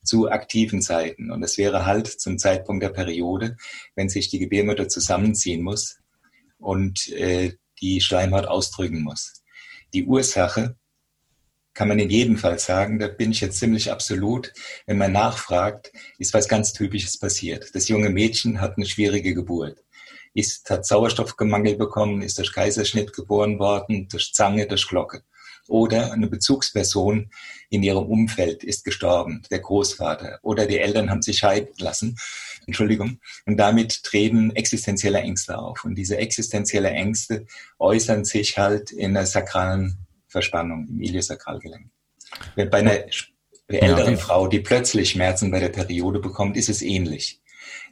Zu 0.08 0.30
aktiven 0.30 0.82
Zeiten. 0.82 1.32
Und 1.32 1.42
das 1.42 1.58
wäre 1.58 1.86
halt 1.86 2.08
zum 2.08 2.38
Zeitpunkt 2.40 2.82
der 2.82 2.90
Periode, 2.90 3.58
wenn 3.96 4.10
sich 4.10 4.30
die 4.30 4.40
Gebärmutter 4.40 4.88
zusammenziehen 4.88 5.62
muss 5.62 5.98
und 6.58 7.10
äh, 7.10 7.54
die 7.82 8.02
Schleimhaut 8.02 8.46
ausdrücken 8.46 9.04
muss. 9.04 9.44
Die 9.94 10.06
Ursache 10.06 10.76
kann 11.78 11.90
man 11.90 12.00
in 12.00 12.10
jedem 12.10 12.38
Fall 12.38 12.58
sagen, 12.58 12.98
da 12.98 13.08
bin 13.08 13.32
ich 13.32 13.40
jetzt 13.40 13.60
ziemlich 13.60 13.92
absolut, 13.92 14.52
wenn 14.88 14.98
man 14.98 15.12
nachfragt, 15.12 15.92
ist 16.18 16.34
was 16.34 16.48
ganz 16.48 16.74
Typisches 16.74 17.20
passiert. 17.20 17.76
Das 17.76 17.88
junge 17.88 18.10
Mädchen 18.10 18.60
hat 18.62 18.78
eine 18.78 18.88
schwierige 18.88 19.36
Geburt. 19.36 19.84
Ist, 20.34 20.70
hat 20.72 20.88
Sauerstoffgemangel 20.88 21.76
bekommen, 21.76 22.24
ist 22.24 22.40
durch 22.40 22.52
Kaiserschnitt 22.52 23.14
geboren 23.14 23.60
worden, 23.60 24.08
durch 24.10 24.34
Zange, 24.34 24.66
durch 24.66 24.88
Glocke. 24.88 25.22
Oder 25.70 26.14
eine 26.14 26.28
Bezugsperson 26.28 27.30
in 27.70 27.84
ihrem 27.84 28.06
Umfeld 28.06 28.64
ist 28.64 28.84
gestorben, 28.84 29.42
der 29.52 29.60
Großvater 29.60 30.40
oder 30.42 30.66
die 30.66 30.80
Eltern 30.80 31.10
haben 31.10 31.22
sich 31.22 31.40
scheiden 31.40 31.74
lassen. 31.80 32.18
Entschuldigung. 32.66 33.20
Und 33.46 33.58
damit 33.58 34.04
treten 34.04 34.56
existenzielle 34.56 35.20
Ängste 35.20 35.58
auf. 35.58 35.84
Und 35.84 35.96
diese 35.96 36.18
existenzielle 36.18 36.90
Ängste 36.90 37.46
äußern 37.80 38.26
sich 38.26 38.58
halt 38.58 38.92
in 38.92 39.14
der 39.14 39.26
sakralen 39.26 40.06
Verspannung 40.28 40.88
im 40.90 41.02
Iliosakralgelenk. 41.02 41.90
Bei 42.56 42.72
einer 42.72 43.06
älteren 43.68 44.14
ja, 44.14 44.20
Frau, 44.20 44.48
die 44.48 44.60
plötzlich 44.60 45.12
Schmerzen 45.12 45.52
bei 45.52 45.60
der 45.60 45.70
Periode 45.70 46.20
bekommt, 46.20 46.58
ist 46.58 46.70
es 46.70 46.82
ähnlich. 46.82 47.42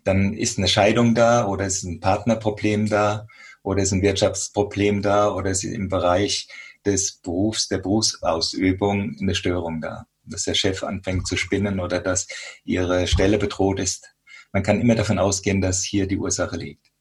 Dann 0.03 0.33
ist 0.33 0.57
eine 0.57 0.67
Scheidung 0.67 1.15
da 1.15 1.47
oder 1.47 1.65
ist 1.65 1.83
ein 1.83 1.99
Partnerproblem 1.99 2.89
da 2.89 3.27
oder 3.63 3.81
ist 3.81 3.91
ein 3.91 4.01
Wirtschaftsproblem 4.01 5.01
da 5.01 5.33
oder 5.33 5.49
ist 5.51 5.63
im 5.63 5.89
Bereich 5.89 6.47
des 6.86 7.19
Berufs, 7.21 7.67
der 7.67 7.80
Berufsausübung 7.80 9.15
eine 9.19 9.36
Störung 9.36 9.82
da. 9.82 10.06
Dass 10.24 10.43
der 10.43 10.56
Chef 10.56 10.84
anfängt 10.84 11.28
zu 11.28 11.38
spinnen 11.38 11.80
oder 11.80 12.00
dass 12.00 12.28
ihre 12.63 13.08
Stelle 13.08 13.38
bedroht 13.38 13.80
ist. 13.80 14.15
Man 14.52 14.63
kann 14.63 14.82
immer 14.82 14.95
davon 14.95 15.19
ausgehen, 15.19 15.62
dass 15.62 15.84
hier 15.84 16.08
die 16.08 16.17
Ursache 16.17 16.58
liegt. 16.58 16.94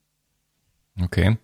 Okay. 1.02 1.38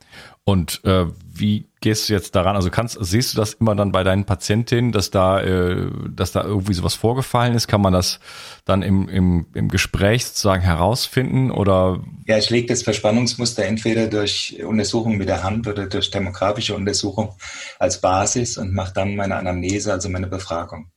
Und 0.44 0.84
äh, 0.84 1.06
wie 1.32 1.68
gehst 1.80 2.08
du 2.08 2.12
jetzt 2.12 2.36
daran? 2.36 2.54
Also 2.54 2.70
kannst, 2.70 2.98
siehst 3.00 3.34
du 3.34 3.36
das 3.38 3.54
immer 3.54 3.74
dann 3.74 3.90
bei 3.90 4.04
deinen 4.04 4.24
Patientinnen, 4.24 4.92
dass 4.92 5.10
da, 5.10 5.40
äh, 5.40 5.90
dass 6.08 6.30
da 6.30 6.44
irgendwie 6.44 6.74
sowas 6.74 6.94
vorgefallen 6.94 7.54
ist? 7.54 7.66
Kann 7.66 7.80
man 7.80 7.92
das 7.92 8.20
dann 8.64 8.82
im, 8.82 9.08
im, 9.08 9.46
im 9.54 9.68
Gespräch 9.68 10.24
sozusagen 10.26 10.62
herausfinden 10.62 11.50
oder? 11.50 12.00
Ja, 12.26 12.38
ich 12.38 12.48
lege 12.50 12.68
das 12.68 12.82
Verspannungsmuster 12.82 13.64
entweder 13.64 14.06
durch 14.06 14.62
Untersuchung 14.64 15.16
mit 15.16 15.28
der 15.28 15.42
Hand 15.42 15.66
oder 15.66 15.86
durch 15.86 16.10
demografische 16.10 16.76
Untersuchung 16.76 17.34
als 17.80 18.00
Basis 18.00 18.56
und 18.56 18.72
mache 18.72 18.94
dann 18.94 19.16
meine 19.16 19.34
Anamnese, 19.34 19.92
also 19.92 20.08
meine 20.08 20.28
Befragung. 20.28 20.90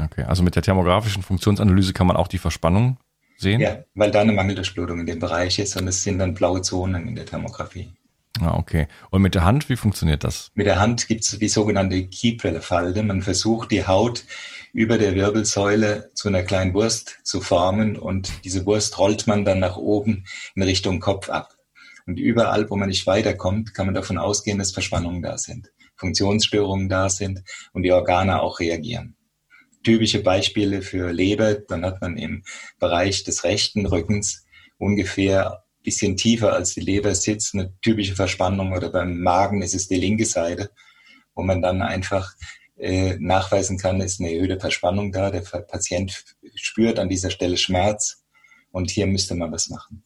Okay, 0.00 0.24
also 0.24 0.42
mit 0.42 0.54
der 0.54 0.62
thermografischen 0.62 1.22
Funktionsanalyse 1.22 1.92
kann 1.92 2.06
man 2.06 2.16
auch 2.16 2.28
die 2.28 2.38
Verspannung 2.38 2.98
sehen? 3.36 3.60
Ja, 3.60 3.84
weil 3.94 4.10
da 4.10 4.20
eine 4.20 4.32
Mangeldurchblutung 4.32 5.00
in 5.00 5.06
dem 5.06 5.18
Bereich 5.18 5.58
ist 5.58 5.76
und 5.76 5.88
es 5.88 6.02
sind 6.02 6.18
dann 6.18 6.34
blaue 6.34 6.62
Zonen 6.62 7.08
in 7.08 7.14
der 7.14 7.26
Thermografie. 7.26 7.92
Ah, 8.40 8.56
okay. 8.58 8.88
Und 9.10 9.22
mit 9.22 9.34
der 9.34 9.44
Hand, 9.44 9.68
wie 9.68 9.76
funktioniert 9.76 10.24
das? 10.24 10.50
Mit 10.54 10.66
der 10.66 10.80
Hand 10.80 11.06
gibt 11.06 11.22
es 11.22 11.38
die 11.38 11.48
sogenannte 11.48 12.04
Kieprelle-Falde. 12.04 13.02
Man 13.04 13.22
versucht, 13.22 13.70
die 13.70 13.86
Haut 13.86 14.24
über 14.72 14.98
der 14.98 15.14
Wirbelsäule 15.14 16.10
zu 16.14 16.28
einer 16.28 16.42
kleinen 16.42 16.74
Wurst 16.74 17.18
zu 17.22 17.40
formen 17.40 17.96
und 17.96 18.44
diese 18.44 18.66
Wurst 18.66 18.98
rollt 18.98 19.28
man 19.28 19.44
dann 19.44 19.60
nach 19.60 19.76
oben 19.76 20.24
in 20.56 20.62
Richtung 20.62 20.98
Kopf 20.98 21.28
ab. 21.28 21.54
Und 22.06 22.18
überall, 22.18 22.68
wo 22.68 22.76
man 22.76 22.88
nicht 22.88 23.06
weiterkommt, 23.06 23.72
kann 23.72 23.86
man 23.86 23.94
davon 23.94 24.18
ausgehen, 24.18 24.58
dass 24.58 24.72
Verspannungen 24.72 25.22
da 25.22 25.38
sind, 25.38 25.70
Funktionsstörungen 25.94 26.88
da 26.88 27.08
sind 27.08 27.44
und 27.72 27.84
die 27.84 27.92
Organe 27.92 28.42
auch 28.42 28.58
reagieren 28.58 29.16
typische 29.84 30.22
Beispiele 30.22 30.82
für 30.82 31.12
Leber, 31.12 31.54
dann 31.54 31.84
hat 31.84 32.00
man 32.00 32.16
im 32.16 32.42
Bereich 32.80 33.22
des 33.22 33.44
rechten 33.44 33.86
Rückens 33.86 34.44
ungefähr 34.78 35.52
ein 35.52 35.82
bisschen 35.84 36.16
tiefer 36.16 36.52
als 36.54 36.74
die 36.74 36.80
Leber 36.80 37.14
sitzt, 37.14 37.54
eine 37.54 37.72
typische 37.80 38.16
Verspannung 38.16 38.72
oder 38.72 38.90
beim 38.90 39.20
Magen 39.20 39.62
ist 39.62 39.74
es 39.74 39.86
die 39.86 39.96
linke 39.96 40.24
Seite, 40.24 40.70
wo 41.34 41.42
man 41.42 41.62
dann 41.62 41.82
einfach 41.82 42.32
äh, 42.76 43.16
nachweisen 43.20 43.78
kann, 43.78 44.00
ist 44.00 44.20
eine 44.20 44.32
erhöhte 44.32 44.58
Verspannung 44.58 45.12
da. 45.12 45.30
Der 45.30 45.40
Patient 45.40 46.24
spürt 46.56 46.98
an 46.98 47.08
dieser 47.08 47.30
Stelle 47.30 47.56
Schmerz 47.56 48.24
und 48.72 48.90
hier 48.90 49.06
müsste 49.06 49.34
man 49.36 49.52
was 49.52 49.68
machen. 49.68 50.02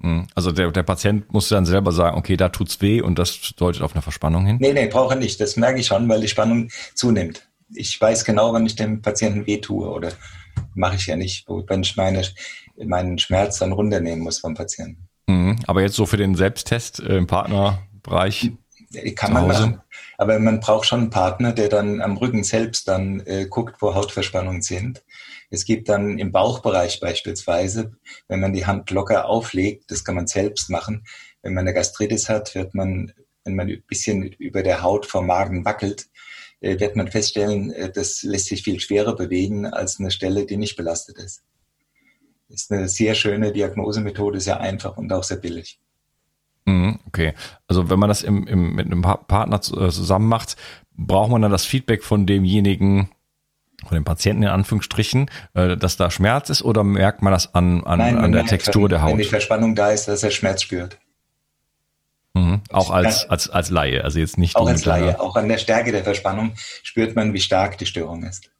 Hm. 0.00 0.26
Also 0.34 0.52
der, 0.52 0.70
der 0.70 0.82
Patient 0.82 1.32
muss 1.32 1.48
dann 1.48 1.66
selber 1.66 1.92
sagen, 1.92 2.16
okay, 2.16 2.36
da 2.36 2.48
tut's 2.48 2.80
weh 2.80 3.00
und 3.00 3.18
das 3.18 3.52
deutet 3.56 3.82
auf 3.82 3.94
eine 3.94 4.02
Verspannung 4.02 4.46
hin? 4.46 4.58
Nee, 4.60 4.72
nee, 4.72 4.86
brauche 4.86 5.16
nicht. 5.16 5.40
Das 5.40 5.56
merke 5.56 5.80
ich 5.80 5.86
schon, 5.86 6.08
weil 6.08 6.20
die 6.20 6.28
Spannung 6.28 6.70
zunimmt 6.94 7.47
ich 7.74 8.00
weiß 8.00 8.24
genau, 8.24 8.52
wann 8.52 8.66
ich 8.66 8.76
dem 8.76 9.02
Patienten 9.02 9.46
wehtue 9.46 9.88
oder 9.88 10.12
mache 10.74 10.96
ich 10.96 11.06
ja 11.06 11.16
nicht, 11.16 11.46
wenn 11.48 11.82
ich 11.82 11.96
meine, 11.96 12.22
meinen 12.76 13.18
Schmerz 13.18 13.58
dann 13.58 13.72
runternehmen 13.72 14.20
muss 14.20 14.38
vom 14.38 14.54
Patienten. 14.54 15.08
Mhm. 15.26 15.56
Aber 15.66 15.82
jetzt 15.82 15.96
so 15.96 16.06
für 16.06 16.16
den 16.16 16.34
Selbsttest 16.34 17.00
im 17.00 17.26
Partnerbereich? 17.26 18.52
Kann 19.16 19.34
man 19.34 19.46
machen. 19.46 19.80
Aber 20.16 20.38
man 20.38 20.60
braucht 20.60 20.86
schon 20.86 21.00
einen 21.00 21.10
Partner, 21.10 21.52
der 21.52 21.68
dann 21.68 22.00
am 22.00 22.16
Rücken 22.16 22.42
selbst 22.42 22.88
dann 22.88 23.20
äh, 23.20 23.46
guckt, 23.48 23.82
wo 23.82 23.94
Hautverspannungen 23.94 24.62
sind. 24.62 25.04
Es 25.50 25.64
gibt 25.64 25.88
dann 25.88 26.18
im 26.18 26.32
Bauchbereich 26.32 26.98
beispielsweise, 27.00 27.92
wenn 28.28 28.40
man 28.40 28.52
die 28.52 28.66
Hand 28.66 28.90
locker 28.90 29.26
auflegt, 29.26 29.90
das 29.90 30.04
kann 30.04 30.14
man 30.14 30.26
selbst 30.26 30.70
machen. 30.70 31.04
Wenn 31.42 31.54
man 31.54 31.66
eine 31.66 31.74
Gastritis 31.74 32.28
hat, 32.28 32.54
wird 32.54 32.74
man, 32.74 33.12
wenn 33.44 33.56
man 33.56 33.68
ein 33.68 33.82
bisschen 33.86 34.22
über 34.22 34.62
der 34.62 34.82
Haut 34.82 35.06
vom 35.06 35.26
Magen 35.26 35.64
wackelt, 35.64 36.02
äh, 36.02 36.17
wird 36.60 36.96
man 36.96 37.08
feststellen, 37.08 37.70
äh, 37.72 37.90
das 37.90 38.22
lässt 38.22 38.46
sich 38.46 38.62
viel 38.62 38.80
schwerer 38.80 39.14
bewegen 39.14 39.66
als 39.66 40.00
eine 40.00 40.10
Stelle, 40.10 40.46
die 40.46 40.56
nicht 40.56 40.76
belastet 40.76 41.18
ist. 41.18 41.42
Ist 42.48 42.72
eine 42.72 42.88
sehr 42.88 43.14
schöne 43.14 43.52
Diagnosemethode, 43.52 44.40
sehr 44.40 44.60
einfach 44.60 44.96
und 44.96 45.12
auch 45.12 45.22
sehr 45.22 45.36
billig. 45.36 45.78
Mhm, 46.64 46.98
okay. 47.06 47.34
Also 47.66 47.90
wenn 47.90 47.98
man 47.98 48.08
das 48.08 48.22
im, 48.22 48.46
im, 48.46 48.74
mit 48.74 48.86
einem 48.86 49.02
Partner 49.02 49.56
äh, 49.56 49.90
zusammen 49.90 50.28
macht, 50.28 50.56
braucht 50.92 51.30
man 51.30 51.42
dann 51.42 51.52
das 51.52 51.64
Feedback 51.64 52.02
von 52.02 52.26
demjenigen, 52.26 53.10
von 53.86 53.94
dem 53.94 54.04
Patienten 54.04 54.42
in 54.42 54.48
Anführungsstrichen, 54.48 55.30
dass 55.54 55.96
da 55.96 56.10
Schmerz 56.10 56.50
ist 56.50 56.62
oder 56.62 56.82
merkt 56.82 57.22
man 57.22 57.32
das 57.32 57.54
an, 57.54 57.84
an, 57.84 58.00
Nein, 58.00 58.18
an 58.18 58.32
der 58.32 58.44
Textur 58.44 58.88
der 58.88 59.02
Haut? 59.02 59.12
Wenn 59.12 59.18
die 59.18 59.24
Verspannung 59.24 59.76
da 59.76 59.92
ist, 59.92 60.08
dass 60.08 60.24
er 60.24 60.32
Schmerz 60.32 60.62
spürt. 60.62 60.98
Mhm. 62.38 62.60
Auch 62.70 62.90
als, 62.90 63.28
als, 63.28 63.50
als 63.50 63.70
Laie, 63.70 64.04
also 64.04 64.18
jetzt 64.18 64.38
nicht. 64.38 64.56
Auch 64.56 64.68
als 64.68 64.84
Laie, 64.84 65.20
auch 65.20 65.36
an 65.36 65.48
der 65.48 65.58
Stärke 65.58 65.92
der 65.92 66.04
Verspannung 66.04 66.52
spürt 66.82 67.16
man, 67.16 67.32
wie 67.32 67.40
stark 67.40 67.78
die 67.78 67.86
Störung 67.86 68.22
ist. 68.24 68.50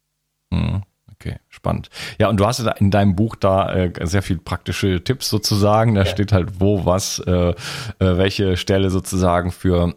Mhm. 0.49 0.83
Okay, 1.13 1.37
spannend. 1.49 1.89
Ja, 2.17 2.29
und 2.29 2.37
du 2.37 2.45
hast 2.45 2.59
in 2.59 2.91
deinem 2.91 3.15
Buch 3.15 3.35
da 3.35 3.73
äh, 3.73 3.91
sehr 4.03 4.21
viel 4.21 4.37
praktische 4.37 5.03
Tipps 5.03 5.27
sozusagen. 5.29 5.95
Da 5.95 6.03
ja. 6.03 6.07
steht 6.07 6.31
halt, 6.31 6.61
wo, 6.61 6.85
was, 6.85 7.19
äh, 7.19 7.31
äh, 7.31 7.55
welche 7.99 8.55
Stelle 8.55 8.89
sozusagen 8.89 9.51
für 9.51 9.95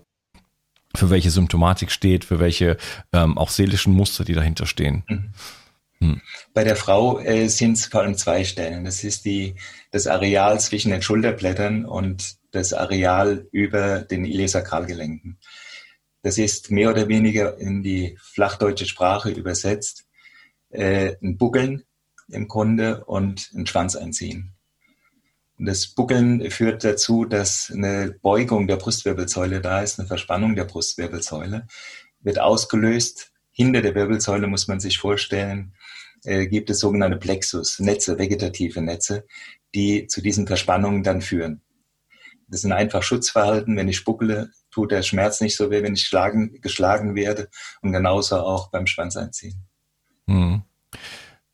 für 0.95 1.09
welche 1.09 1.31
Symptomatik 1.31 1.91
steht, 1.91 2.23
für 2.23 2.39
welche 2.39 2.77
ähm, 3.15 3.39
auch 3.39 3.49
seelischen 3.49 3.95
Muster, 3.95 4.25
die 4.25 4.35
dahinter 4.35 4.67
stehen. 4.67 5.05
Mhm. 5.09 5.33
Hm. 6.03 6.21
Bei 6.53 6.65
der 6.65 6.77
Frau 6.77 7.21
äh, 7.21 7.49
sind 7.49 7.79
es 7.79 7.87
vor 7.87 8.03
allem 8.03 8.17
zwei 8.17 8.45
Stellen. 8.45 8.85
Das 8.85 9.05
ist 9.05 9.25
die, 9.25 9.55
das 9.93 10.09
Areal 10.09 10.59
zwischen 10.61 10.91
den 10.91 11.01
Schulterblättern 11.01 11.85
und 11.85 12.35
das 12.53 12.73
Areal 12.73 13.49
über 13.51 14.01
den 14.03 14.25
Iliosakralgelenken. 14.25 15.39
Das 16.23 16.39
ist 16.39 16.71
mehr 16.71 16.91
oder 16.91 17.09
weniger 17.09 17.59
in 17.59 17.83
die 17.83 18.17
flachdeutsche 18.23 18.87
Sprache 18.87 19.31
übersetzt 19.31 20.07
äh, 20.71 21.17
ein 21.23 21.37
Buckeln 21.37 21.83
im 22.29 22.49
Grunde 22.49 23.05
und 23.05 23.51
ein 23.55 23.67
Schwanz 23.67 23.97
einziehen. 23.97 24.55
Und 25.59 25.67
das 25.67 25.89
Buckeln 25.89 26.51
führt 26.51 26.85
dazu, 26.85 27.25
dass 27.25 27.71
eine 27.75 28.17
Beugung 28.23 28.67
der 28.67 28.77
Brustwirbelsäule 28.77 29.61
da 29.61 29.83
ist, 29.83 29.99
eine 29.99 30.09
Verspannung 30.09 30.55
der 30.55 30.65
Brustwirbelsäule, 30.65 31.67
wird 32.21 32.39
ausgelöst. 32.39 33.33
Hinter 33.51 33.83
der 33.83 33.95
Wirbelsäule 33.95 34.47
muss 34.47 34.69
man 34.69 34.81
sich 34.81 34.99
vorstellen, 34.99 35.75
äh, 36.25 36.47
gibt 36.47 36.71
es 36.71 36.79
sogenannte 36.81 37.19
Plexus, 37.19 37.79
Netze, 37.81 38.19
vegetative 38.19 38.81
Netze, 38.81 39.27
die 39.75 40.07
zu 40.07 40.21
diesen 40.21 40.47
Verspannungen 40.47 41.03
dann 41.03 41.21
führen. 41.21 41.62
Das 42.53 42.61
sind 42.61 42.73
einfach 42.73 43.03
Schutzverhalten. 43.03 43.79
Wenn 43.79 43.89
ich 43.89 43.97
spuckle, 43.97 44.51
tut 44.71 44.91
der 44.91 45.03
Schmerz 45.03 45.41
nicht 45.41 45.57
so 45.57 45.71
weh, 45.71 45.83
wenn 45.83 45.95
ich 45.95 46.05
schlagen, 46.05 46.61
geschlagen 46.61 47.15
werde. 47.15 47.49
Und 47.81 47.93
genauso 47.93 48.37
auch 48.37 48.71
beim 48.71 48.87
Schwanz 48.87 49.17
einziehen. 49.17 49.55
Hm. 50.29 50.63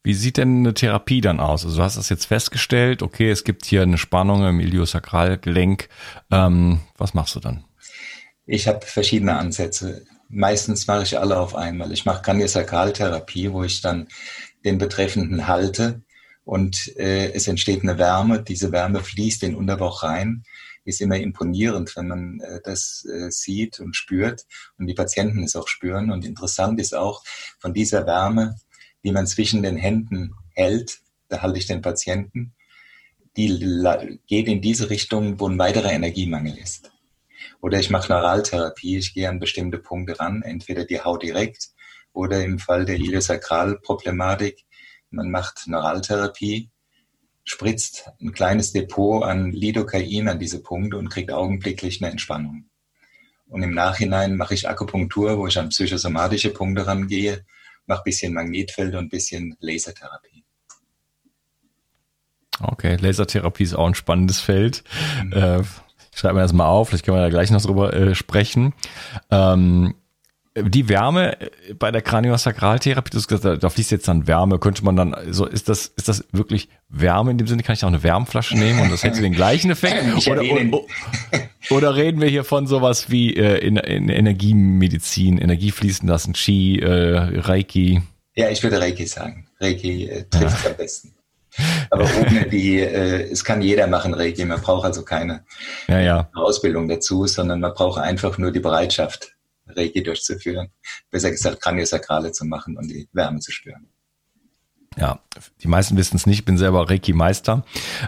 Wie 0.03 0.15
sieht 0.15 0.39
denn 0.39 0.59
eine 0.59 0.75
Therapie 0.75 1.21
dann 1.21 1.39
aus? 1.39 1.65
Also 1.65 1.77
du 1.77 1.83
hast 1.85 1.97
das 1.97 2.09
jetzt 2.09 2.25
festgestellt, 2.25 3.03
okay, 3.03 3.31
es 3.31 3.45
gibt 3.45 3.65
hier 3.65 3.83
eine 3.83 3.97
Spannung 3.97 4.45
im 4.45 4.59
Iliosakralgelenk. 4.59 5.89
Ähm, 6.33 6.81
was 6.97 7.15
machst 7.15 7.37
du 7.37 7.41
dann? 7.41 7.65
Ich 8.45 8.67
habe 8.67 8.85
verschiedene 8.85 9.37
Ansätze. 9.37 10.05
Meistens 10.29 10.89
mache 10.89 11.05
ich 11.05 11.17
alle 11.17 11.39
auf 11.39 11.55
einmal. 11.55 11.93
Ich 11.93 12.07
mache 12.07 12.23
Kraniosakraltherapie, 12.23 13.53
wo 13.53 13.63
ich 13.63 13.83
dann 13.83 14.09
den 14.65 14.79
Betreffenden 14.79 15.47
halte 15.47 16.03
und 16.45 16.97
äh, 16.97 17.31
es 17.35 17.47
entsteht 17.47 17.85
eine 17.85 17.99
Wärme. 17.99 18.43
Diese 18.43 18.73
Wärme 18.73 19.01
fließt 19.01 19.45
in 19.45 19.51
den 19.51 19.59
Unterbauch 19.59 20.03
rein 20.03 20.43
ist 20.89 21.01
immer 21.03 21.19
imponierend, 21.19 21.95
wenn 21.97 22.09
man 22.09 22.41
äh, 22.41 22.61
das 22.65 23.05
äh, 23.05 23.31
sieht 23.31 23.79
und 23.79 23.95
spürt 23.95 24.47
und 24.79 24.87
die 24.87 24.95
Patienten 24.95 25.45
es 25.45 25.55
auch 25.55 25.69
spüren. 25.69 26.11
Und 26.11 26.25
interessant 26.25 26.81
ist 26.81 26.95
auch 26.95 27.23
von 27.59 27.75
dieser 27.75 28.07
Wärme, 28.07 28.57
die 29.05 29.13
man 29.13 29.27
zwischen 29.27 29.63
den 29.63 29.77
Händen 29.77 30.35
hält, 30.55 31.01
da 31.29 31.43
halte 31.43 31.59
ich 31.59 31.67
den 31.67 31.83
Patienten, 31.83 32.55
die 33.37 34.19
geht 34.27 34.49
in 34.49 34.63
diese 34.63 34.91
Richtung, 34.91 35.39
wo 35.39 35.49
ein 35.49 35.59
weiterer 35.59 35.93
Energiemangel 35.93 36.57
ist. 36.57 36.91
Oder 37.61 37.79
ich 37.79 37.91
mache 37.91 38.11
Neuraltherapie, 38.11 38.97
ich 38.97 39.15
gehe 39.15 39.29
an 39.29 39.39
bestimmte 39.39 39.79
Punkte 39.79 40.19
ran, 40.19 40.43
entweder 40.43 40.85
die 40.85 41.01
Haut 41.01 41.23
direkt 41.23 41.69
oder 42.13 42.43
im 42.43 42.59
Fall 42.59 42.87
der 42.87 42.97
Iliosakralproblematik, 42.97 44.65
man 45.11 45.31
macht 45.31 45.67
Neuraltherapie 45.67 46.71
spritzt 47.49 48.11
ein 48.21 48.33
kleines 48.33 48.73
Depot 48.73 49.25
an 49.25 49.53
Lidocain 49.53 50.29
an 50.29 50.39
diese 50.39 50.63
Punkte 50.63 50.99
und 50.99 51.09
kriegt 51.09 51.33
augenblicklich 51.33 52.03
eine 52.03 52.11
Entspannung. 52.11 52.67
Und 53.47 53.63
im 53.63 53.73
Nachhinein 53.73 54.37
mache 54.37 54.53
ich 54.53 54.69
Akupunktur, 54.69 55.39
wo 55.39 55.47
ich 55.47 55.59
an 55.59 55.71
psychosomatische 55.71 56.51
Punkte 56.51 56.87
rangehe, 56.87 57.47
mache 57.87 58.01
ein 58.01 58.05
bisschen 58.05 58.35
Magnetfeld 58.35 58.95
und 58.95 59.07
ein 59.07 59.09
bisschen 59.09 59.57
Lasertherapie. 59.61 60.45
Okay, 62.61 62.97
Lasertherapie 62.97 63.63
ist 63.63 63.75
auch 63.75 63.87
ein 63.87 63.95
spannendes 63.95 64.41
Feld. 64.41 64.85
Mhm. 65.25 65.33
Äh, 65.33 65.61
ich 65.61 66.21
schreibe 66.21 66.35
mir 66.35 66.43
das 66.43 66.53
mal 66.53 66.67
auf, 66.67 66.89
vielleicht 66.89 67.07
können 67.07 67.17
wir 67.17 67.23
da 67.23 67.31
gleich 67.31 67.51
noch 67.51 67.63
drüber 67.63 67.95
äh, 67.95 68.15
sprechen. 68.15 68.75
Ähm, 69.31 69.95
die 70.63 70.89
Wärme 70.89 71.37
bei 71.79 71.91
der 71.91 72.03
Kraniosakraltherapie, 72.03 73.11
da, 73.29 73.57
da 73.57 73.69
fließt 73.69 73.91
jetzt 73.91 74.09
dann 74.09 74.27
Wärme, 74.27 74.59
könnte 74.59 74.85
man 74.85 74.97
dann, 74.97 75.17
so 75.31 75.47
ist 75.47 75.69
das, 75.69 75.87
ist 75.97 76.09
das 76.09 76.25
wirklich 76.33 76.69
Wärme 76.89 77.31
in 77.31 77.39
dem 77.39 77.47
Sinne? 77.47 77.63
Kann 77.63 77.75
ich 77.75 77.85
auch 77.85 77.89
eine 77.89 78.03
Wärmflasche 78.03 78.57
nehmen 78.57 78.81
und 78.81 78.93
das 78.93 79.03
hätte 79.03 79.21
den 79.21 79.33
gleichen 79.33 79.71
Effekt? 79.71 79.99
Oder, 80.29 80.43
oder, 80.43 80.81
oder, 81.71 81.97
reden 81.97 82.21
wir 82.21 82.29
hier 82.29 82.45
von 82.45 82.67
sowas 82.67 83.11
wie 83.11 83.35
äh, 83.35 83.59
in, 83.59 83.77
in 83.77 84.09
Energiemedizin, 84.09 85.39
Energie 85.39 85.71
fließen 85.71 86.09
lassen, 86.09 86.33
Qi, 86.33 86.79
äh, 86.81 87.41
Reiki? 87.41 88.03
Ja, 88.35 88.51
ich 88.51 88.63
würde 88.63 88.81
Reiki 88.81 89.07
sagen. 89.07 89.47
Reiki 89.61 90.09
äh, 90.09 90.25
trifft 90.29 90.65
ja. 90.65 90.71
am 90.71 90.77
besten. 90.77 91.15
Aber 91.91 92.05
ohne 92.21 92.49
die, 92.49 92.79
äh, 92.79 93.31
es 93.31 93.45
kann 93.45 93.63
jeder 93.63 93.87
machen, 93.87 94.15
Reiki. 94.15 94.45
Man 94.45 94.61
braucht 94.61 94.85
also 94.85 95.05
keine 95.05 95.45
ja, 95.89 96.01
ja. 96.01 96.31
Ausbildung 96.35 96.89
dazu, 96.89 97.27
sondern 97.27 97.61
man 97.61 97.75
braucht 97.75 98.01
einfach 98.01 98.39
nur 98.39 98.53
die 98.53 98.61
Bereitschaft 98.61 99.38
Reiki 99.69 100.03
durchzuführen. 100.03 100.71
Besser 101.11 101.31
gesagt, 101.31 101.63
Kraniosakrale 101.63 102.33
zu 102.33 102.45
machen 102.45 102.77
und 102.77 102.89
die 102.89 103.09
Wärme 103.13 103.41
zu 103.41 103.53
spüren. 103.53 103.87
Ja, 104.97 105.21
die 105.63 105.69
meisten 105.69 105.97
wissen 105.97 106.17
es 106.17 106.27
nicht, 106.27 106.41
ich 106.41 106.45
bin 106.45 106.59
selber 106.59 106.91
Reiki-Meister, 106.91 107.65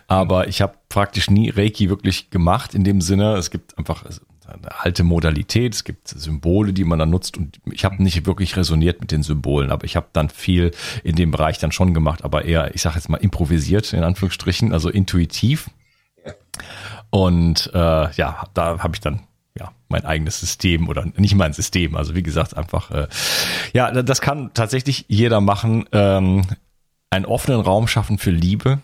aber 0.08 0.48
ich 0.48 0.60
habe 0.60 0.74
praktisch 0.88 1.30
nie 1.30 1.50
Reiki 1.50 1.88
wirklich 1.88 2.30
gemacht 2.30 2.74
in 2.74 2.82
dem 2.82 3.00
Sinne. 3.00 3.36
Es 3.36 3.50
gibt 3.50 3.78
einfach 3.78 4.04
eine 4.04 4.80
alte 4.80 5.04
Modalität, 5.04 5.74
es 5.74 5.84
gibt 5.84 6.08
Symbole, 6.08 6.72
die 6.72 6.82
man 6.82 6.98
dann 6.98 7.10
nutzt 7.10 7.36
und 7.36 7.60
ich 7.70 7.84
habe 7.84 8.02
nicht 8.02 8.26
wirklich 8.26 8.56
resoniert 8.56 9.00
mit 9.00 9.12
den 9.12 9.22
Symbolen, 9.22 9.70
aber 9.70 9.84
ich 9.84 9.94
habe 9.94 10.08
dann 10.12 10.30
viel 10.30 10.72
in 11.04 11.14
dem 11.14 11.30
Bereich 11.30 11.58
dann 11.58 11.70
schon 11.70 11.94
gemacht, 11.94 12.24
aber 12.24 12.44
eher, 12.44 12.74
ich 12.74 12.82
sage 12.82 12.96
jetzt 12.96 13.08
mal 13.08 13.18
improvisiert 13.18 13.92
in 13.92 14.02
Anführungsstrichen, 14.02 14.72
also 14.72 14.88
intuitiv. 14.88 15.70
Und 17.10 17.70
äh, 17.72 18.12
ja, 18.12 18.44
da 18.54 18.78
habe 18.78 18.94
ich 18.94 19.00
dann 19.00 19.20
ja, 19.60 19.72
mein 19.88 20.04
eigenes 20.04 20.40
System 20.40 20.88
oder 20.88 21.04
nicht 21.16 21.34
mein 21.34 21.52
System. 21.52 21.94
Also 21.94 22.14
wie 22.14 22.22
gesagt, 22.22 22.56
einfach, 22.56 22.90
äh, 22.90 23.08
ja, 23.74 23.90
das 23.90 24.20
kann 24.20 24.50
tatsächlich 24.54 25.04
jeder 25.08 25.40
machen. 25.40 25.84
Ähm, 25.92 26.46
einen 27.10 27.26
offenen 27.26 27.60
Raum 27.60 27.86
schaffen 27.86 28.18
für 28.18 28.30
Liebe. 28.30 28.80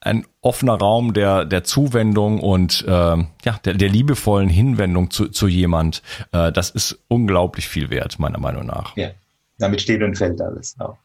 Ein 0.00 0.26
offener 0.40 0.74
Raum 0.74 1.12
der, 1.12 1.44
der 1.44 1.62
Zuwendung 1.62 2.40
und 2.40 2.84
äh, 2.88 2.90
ja, 2.90 3.58
der, 3.64 3.74
der 3.74 3.88
liebevollen 3.88 4.48
Hinwendung 4.48 5.10
zu, 5.10 5.28
zu 5.28 5.46
jemand, 5.46 6.02
äh, 6.32 6.50
das 6.50 6.70
ist 6.70 6.98
unglaublich 7.06 7.68
viel 7.68 7.88
wert, 7.90 8.18
meiner 8.18 8.40
Meinung 8.40 8.66
nach. 8.66 8.96
Ja, 8.96 9.10
damit 9.58 9.80
steht 9.80 10.02
und 10.02 10.16
fällt 10.16 10.40
alles 10.40 10.74
auch. 10.80 10.96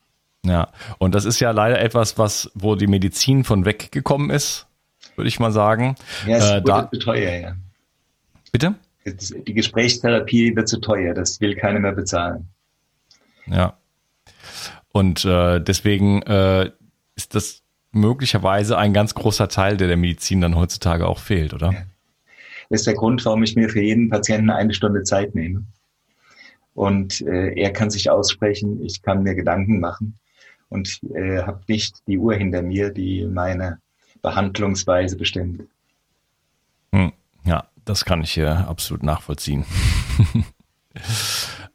Ja, 0.43 0.69
und 0.97 1.13
das 1.13 1.25
ist 1.25 1.39
ja 1.39 1.51
leider 1.51 1.79
etwas, 1.79 2.17
was, 2.17 2.49
wo 2.55 2.75
die 2.75 2.87
Medizin 2.87 3.43
von 3.43 3.65
weggekommen 3.65 4.31
ist, 4.31 4.65
würde 5.15 5.27
ich 5.27 5.39
mal 5.39 5.51
sagen. 5.51 5.95
Ja, 6.25 6.37
es 6.37 6.49
äh, 6.49 6.61
da, 6.63 6.83
teuer, 6.83 7.39
ja. 7.39 7.55
Bitte? 8.51 8.75
Die 9.05 9.53
Gesprächstherapie 9.53 10.55
wird 10.55 10.67
zu 10.67 10.79
teuer, 10.79 11.13
das 11.13 11.39
will 11.39 11.55
keiner 11.55 11.79
mehr 11.79 11.93
bezahlen. 11.93 12.47
Ja. 13.45 13.77
Und 14.91 15.23
äh, 15.25 15.61
deswegen 15.61 16.21
äh, 16.23 16.71
ist 17.15 17.35
das 17.35 17.61
möglicherweise 17.91 18.77
ein 18.77 18.93
ganz 18.93 19.15
großer 19.15 19.47
Teil, 19.47 19.77
der 19.77 19.87
der 19.87 19.97
Medizin 19.97 20.41
dann 20.41 20.55
heutzutage 20.55 21.07
auch 21.07 21.19
fehlt, 21.19 21.53
oder? 21.53 21.73
Das 22.69 22.81
ist 22.81 22.87
der 22.87 22.95
Grund, 22.95 23.23
warum 23.25 23.43
ich 23.43 23.55
mir 23.55 23.69
für 23.69 23.81
jeden 23.81 24.09
Patienten 24.09 24.49
eine 24.49 24.73
Stunde 24.73 25.03
Zeit 25.03 25.35
nehme. 25.35 25.63
Und 26.73 27.21
äh, 27.21 27.53
er 27.55 27.71
kann 27.71 27.89
sich 27.89 28.09
aussprechen, 28.09 28.83
ich 28.83 29.01
kann 29.01 29.23
mir 29.23 29.35
Gedanken 29.35 29.79
machen 29.79 30.19
und 30.69 30.99
äh, 31.15 31.41
habe 31.43 31.61
nicht 31.67 32.05
die 32.07 32.17
Uhr 32.17 32.35
hinter 32.35 32.61
mir, 32.61 32.89
die 32.89 33.25
meine 33.25 33.79
Behandlungsweise 34.21 35.15
bestimmt. 35.15 35.63
Hm. 36.91 37.13
Ja, 37.45 37.67
das 37.87 38.05
kann 38.05 38.21
ich 38.21 38.31
hier 38.31 38.67
absolut 38.67 39.03
nachvollziehen. 39.03 39.65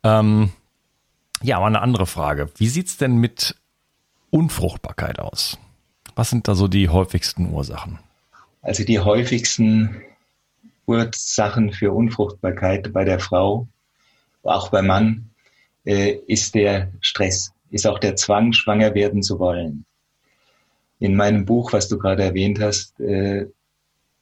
ähm, 0.04 0.50
ja, 1.42 1.56
aber 1.56 1.66
eine 1.66 1.80
andere 1.80 2.06
Frage. 2.06 2.50
Wie 2.56 2.68
sieht 2.68 2.88
es 2.88 2.96
denn 2.96 3.16
mit 3.16 3.56
Unfruchtbarkeit 4.30 5.18
aus? 5.18 5.58
Was 6.14 6.30
sind 6.30 6.46
da 6.48 6.54
so 6.54 6.68
die 6.68 6.88
häufigsten 6.88 7.52
Ursachen? 7.52 7.98
Also 8.60 8.84
die 8.84 9.00
häufigsten 9.00 10.02
Ursachen 10.86 11.72
für 11.72 11.92
Unfruchtbarkeit 11.92 12.92
bei 12.92 13.04
der 13.04 13.18
Frau, 13.18 13.66
auch 14.42 14.70
beim 14.70 14.86
Mann, 14.86 15.30
äh, 15.84 16.12
ist 16.26 16.54
der 16.54 16.92
Stress, 17.00 17.52
ist 17.70 17.86
auch 17.86 17.98
der 17.98 18.16
Zwang, 18.16 18.52
schwanger 18.52 18.94
werden 18.94 19.22
zu 19.22 19.38
wollen. 19.38 19.84
In 20.98 21.16
meinem 21.16 21.44
Buch, 21.44 21.72
was 21.72 21.88
du 21.88 21.98
gerade 21.98 22.22
erwähnt 22.22 22.60
hast, 22.60 23.00
äh, 23.00 23.46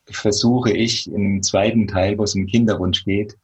versuche 0.09 0.73
ich 0.73 1.11
im 1.11 1.43
zweiten 1.43 1.87
Teil, 1.87 2.19
wo 2.19 2.25
es 2.25 2.35
um 2.35 2.47
Kinderwunsch 2.47 3.05
geht, 3.05 3.37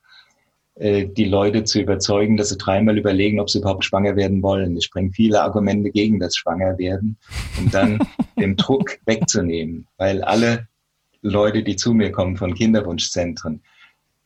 äh, 0.77 1.07
die 1.07 1.25
Leute 1.25 1.65
zu 1.65 1.81
überzeugen, 1.81 2.37
dass 2.37 2.51
sie 2.51 2.59
dreimal 2.59 2.99
überlegen, 2.99 3.41
ob 3.41 3.49
sie 3.49 3.59
überhaupt 3.59 3.85
schwanger 3.85 4.15
werden 4.17 4.43
wollen. 4.43 4.77
Ich 4.77 4.91
bringe 4.91 5.11
viele 5.13 5.43
Argumente 5.43 5.91
gegen 5.91 6.21
das 6.21 6.37
Schwangerwerden, 6.37 7.17
um 7.59 7.71
dann 7.71 7.99
den 8.39 8.57
Druck 8.57 8.99
wegzunehmen, 9.07 9.87
weil 9.97 10.23
alle 10.23 10.69
Leute, 11.23 11.63
die 11.63 11.77
zu 11.77 11.95
mir 11.95 12.13
kommen 12.13 12.37
von 12.37 12.55
Kinderwunschzentren, 12.55 13.63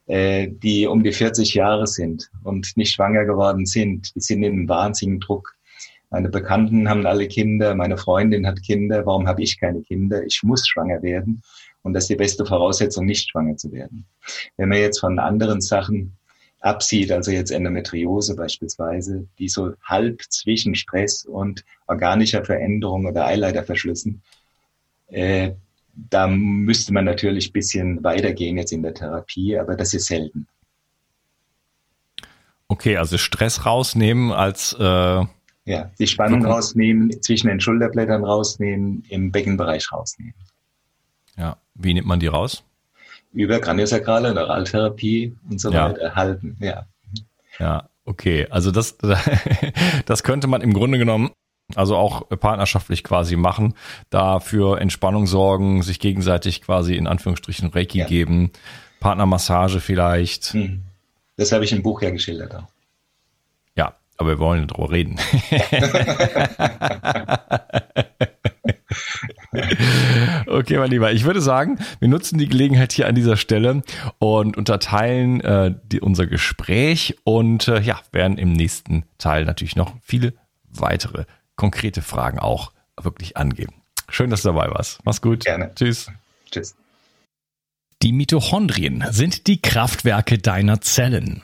äh, 0.07 0.49
die 0.49 0.87
um 0.89 1.05
die 1.05 1.13
40 1.13 1.55
Jahre 1.55 1.87
sind 1.87 2.31
und 2.43 2.77
nicht 2.77 2.95
schwanger 2.95 3.25
geworden 3.25 3.65
sind, 3.65 4.13
die 4.17 4.21
sind 4.21 4.43
in 4.43 4.53
einem 4.53 4.69
wahnsinnigen 4.69 5.21
Druck. 5.21 5.55
Meine 6.11 6.29
Bekannten 6.29 6.89
haben 6.89 7.07
alle 7.07 7.29
Kinder, 7.29 7.77
meine 7.77 7.97
Freundin 7.97 8.45
hat 8.45 8.61
Kinder, 8.65 9.07
warum 9.07 9.29
habe 9.29 9.43
ich 9.45 9.61
keine 9.61 9.83
Kinder? 9.83 10.25
Ich 10.25 10.43
muss 10.43 10.67
schwanger 10.67 11.01
werden. 11.03 11.43
Und 11.83 11.95
das 11.95 12.05
ist 12.05 12.11
die 12.11 12.17
beste 12.17 12.45
Voraussetzung, 12.45 13.07
nicht 13.07 13.31
schwanger 13.31 13.57
zu 13.57 13.73
werden. 13.73 14.07
Wenn 14.57 14.69
man 14.69 14.79
jetzt 14.79 15.01
von 15.01 15.19
anderen 15.19 15.61
Sachen 15.61 16.17
absieht, 16.61 17.11
also 17.11 17.31
jetzt 17.31 17.51
Endometriose 17.51 18.37
beispielsweise, 18.37 19.27
die 19.39 19.49
so 19.49 19.73
halb 19.83 20.23
zwischen 20.29 20.75
Stress 20.75 21.25
und 21.25 21.65
organischer 21.87 22.45
Veränderung 22.45 23.07
oder 23.07 23.27
Eileiterverschlüssen, 23.27 24.23
äh, 25.09 25.53
da 25.95 26.29
müsste 26.29 26.93
man 26.93 27.05
natürlich 27.05 27.49
ein 27.51 27.53
bisschen 27.53 28.05
weitergehen 28.05 28.57
jetzt 28.57 28.73
in 28.73 28.83
der 28.83 28.95
Therapie, 28.95 29.59
aber 29.59 29.75
das 29.75 29.95
ist 29.95 30.07
selten. 30.07 30.47
Okay, 32.69 32.97
also 32.97 33.19
Stress 33.19 33.67
rausnehmen 33.67 34.31
als 34.33 34.77
äh 34.79 35.25
ja, 35.67 35.91
die 35.99 36.07
Spannung 36.07 36.45
rausnehmen, 36.45 37.23
zwischen 37.23 37.49
den 37.49 37.61
Schulterblättern 37.61 38.25
rausnehmen, 38.25 39.05
im 39.09 39.31
Beckenbereich 39.31 39.93
rausnehmen. 39.93 40.35
Ja, 41.41 41.57
wie 41.75 41.95
nimmt 41.95 42.07
man 42.07 42.21
die 42.21 42.27
raus? 42.27 42.63
Über 43.33 43.61
Kraniosakrale, 43.61 44.35
Neuraltherapie 44.35 45.35
und 45.49 45.59
so 45.59 45.73
ja. 45.73 45.89
weiter 45.89 46.03
erhalten, 46.03 46.59
ja. 46.61 46.85
Ja, 47.59 47.89
okay. 48.05 48.47
Also 48.51 48.71
das, 48.71 48.99
das 50.05 50.23
könnte 50.23 50.49
man 50.49 50.61
im 50.61 50.75
Grunde 50.75 50.99
genommen 50.99 51.31
also 51.77 51.97
auch 51.97 52.29
partnerschaftlich 52.29 53.05
quasi 53.05 53.37
machen, 53.37 53.75
da 54.11 54.41
für 54.41 54.81
Entspannung 54.81 55.29
sorgen, 55.29 55.83
sich 55.83 56.01
gegenseitig 56.01 56.63
quasi 56.63 56.97
in 56.97 57.07
Anführungsstrichen 57.07 57.71
Reiki 57.71 57.99
ja. 57.99 58.07
geben, 58.07 58.51
Partnermassage 58.99 59.79
vielleicht. 59.81 60.53
Hm. 60.53 60.83
Das 61.37 61.53
habe 61.53 61.65
ich 61.65 61.73
im 61.73 61.83
Buch 61.83 62.03
ja 62.03 62.11
geschildert 62.11 62.57
auch. 62.57 62.67
Ja, 63.77 63.95
aber 64.17 64.31
wir 64.31 64.39
wollen 64.41 64.67
darüber 64.67 64.91
reden. 64.91 65.17
okay, 70.47 70.79
mein 70.79 70.91
Lieber, 70.91 71.13
ich 71.13 71.25
würde 71.25 71.41
sagen, 71.41 71.79
wir 71.99 72.09
nutzen 72.09 72.39
die 72.39 72.49
Gelegenheit 72.49 72.93
hier 72.93 73.09
an 73.09 73.15
dieser 73.15 73.37
Stelle 73.37 73.83
und 74.19 74.57
unterteilen 74.57 75.41
äh, 75.41 75.75
die, 75.85 76.01
unser 76.01 76.27
Gespräch 76.27 77.17
und 77.25 77.69
äh, 77.69 77.81
ja, 77.81 78.01
werden 78.13 78.39
im 78.39 78.53
nächsten 78.53 79.05
Teil 79.19 79.45
natürlich 79.45 79.77
noch 79.77 79.95
viele 80.03 80.35
weitere 80.69 81.25
konkrete 81.57 82.03
Fragen 82.03 82.39
auch 82.39 82.73
wirklich 83.01 83.37
angeben. 83.37 83.75
Schön, 84.09 84.31
dass 84.31 84.43
du 84.43 84.49
dabei 84.49 84.71
warst. 84.71 85.01
Mach's 85.05 85.21
gut. 85.21 85.45
Gerne. 85.45 85.73
Tschüss. 85.75 86.11
Tschüss. 86.51 86.75
Die 88.03 88.13
Mitochondrien 88.13 89.05
sind 89.11 89.47
die 89.47 89.61
Kraftwerke 89.61 90.39
deiner 90.39 90.81
Zellen. 90.81 91.43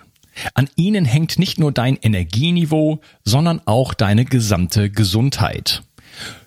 An 0.55 0.69
ihnen 0.77 1.05
hängt 1.05 1.39
nicht 1.39 1.59
nur 1.59 1.73
dein 1.73 1.97
Energieniveau, 1.97 3.01
sondern 3.25 3.61
auch 3.65 3.95
deine 3.95 4.25
gesamte 4.25 4.91
Gesundheit. 4.91 5.83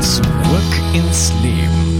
Zurück 0.00 0.72
ins 0.94 1.32
Leben. 1.42 1.95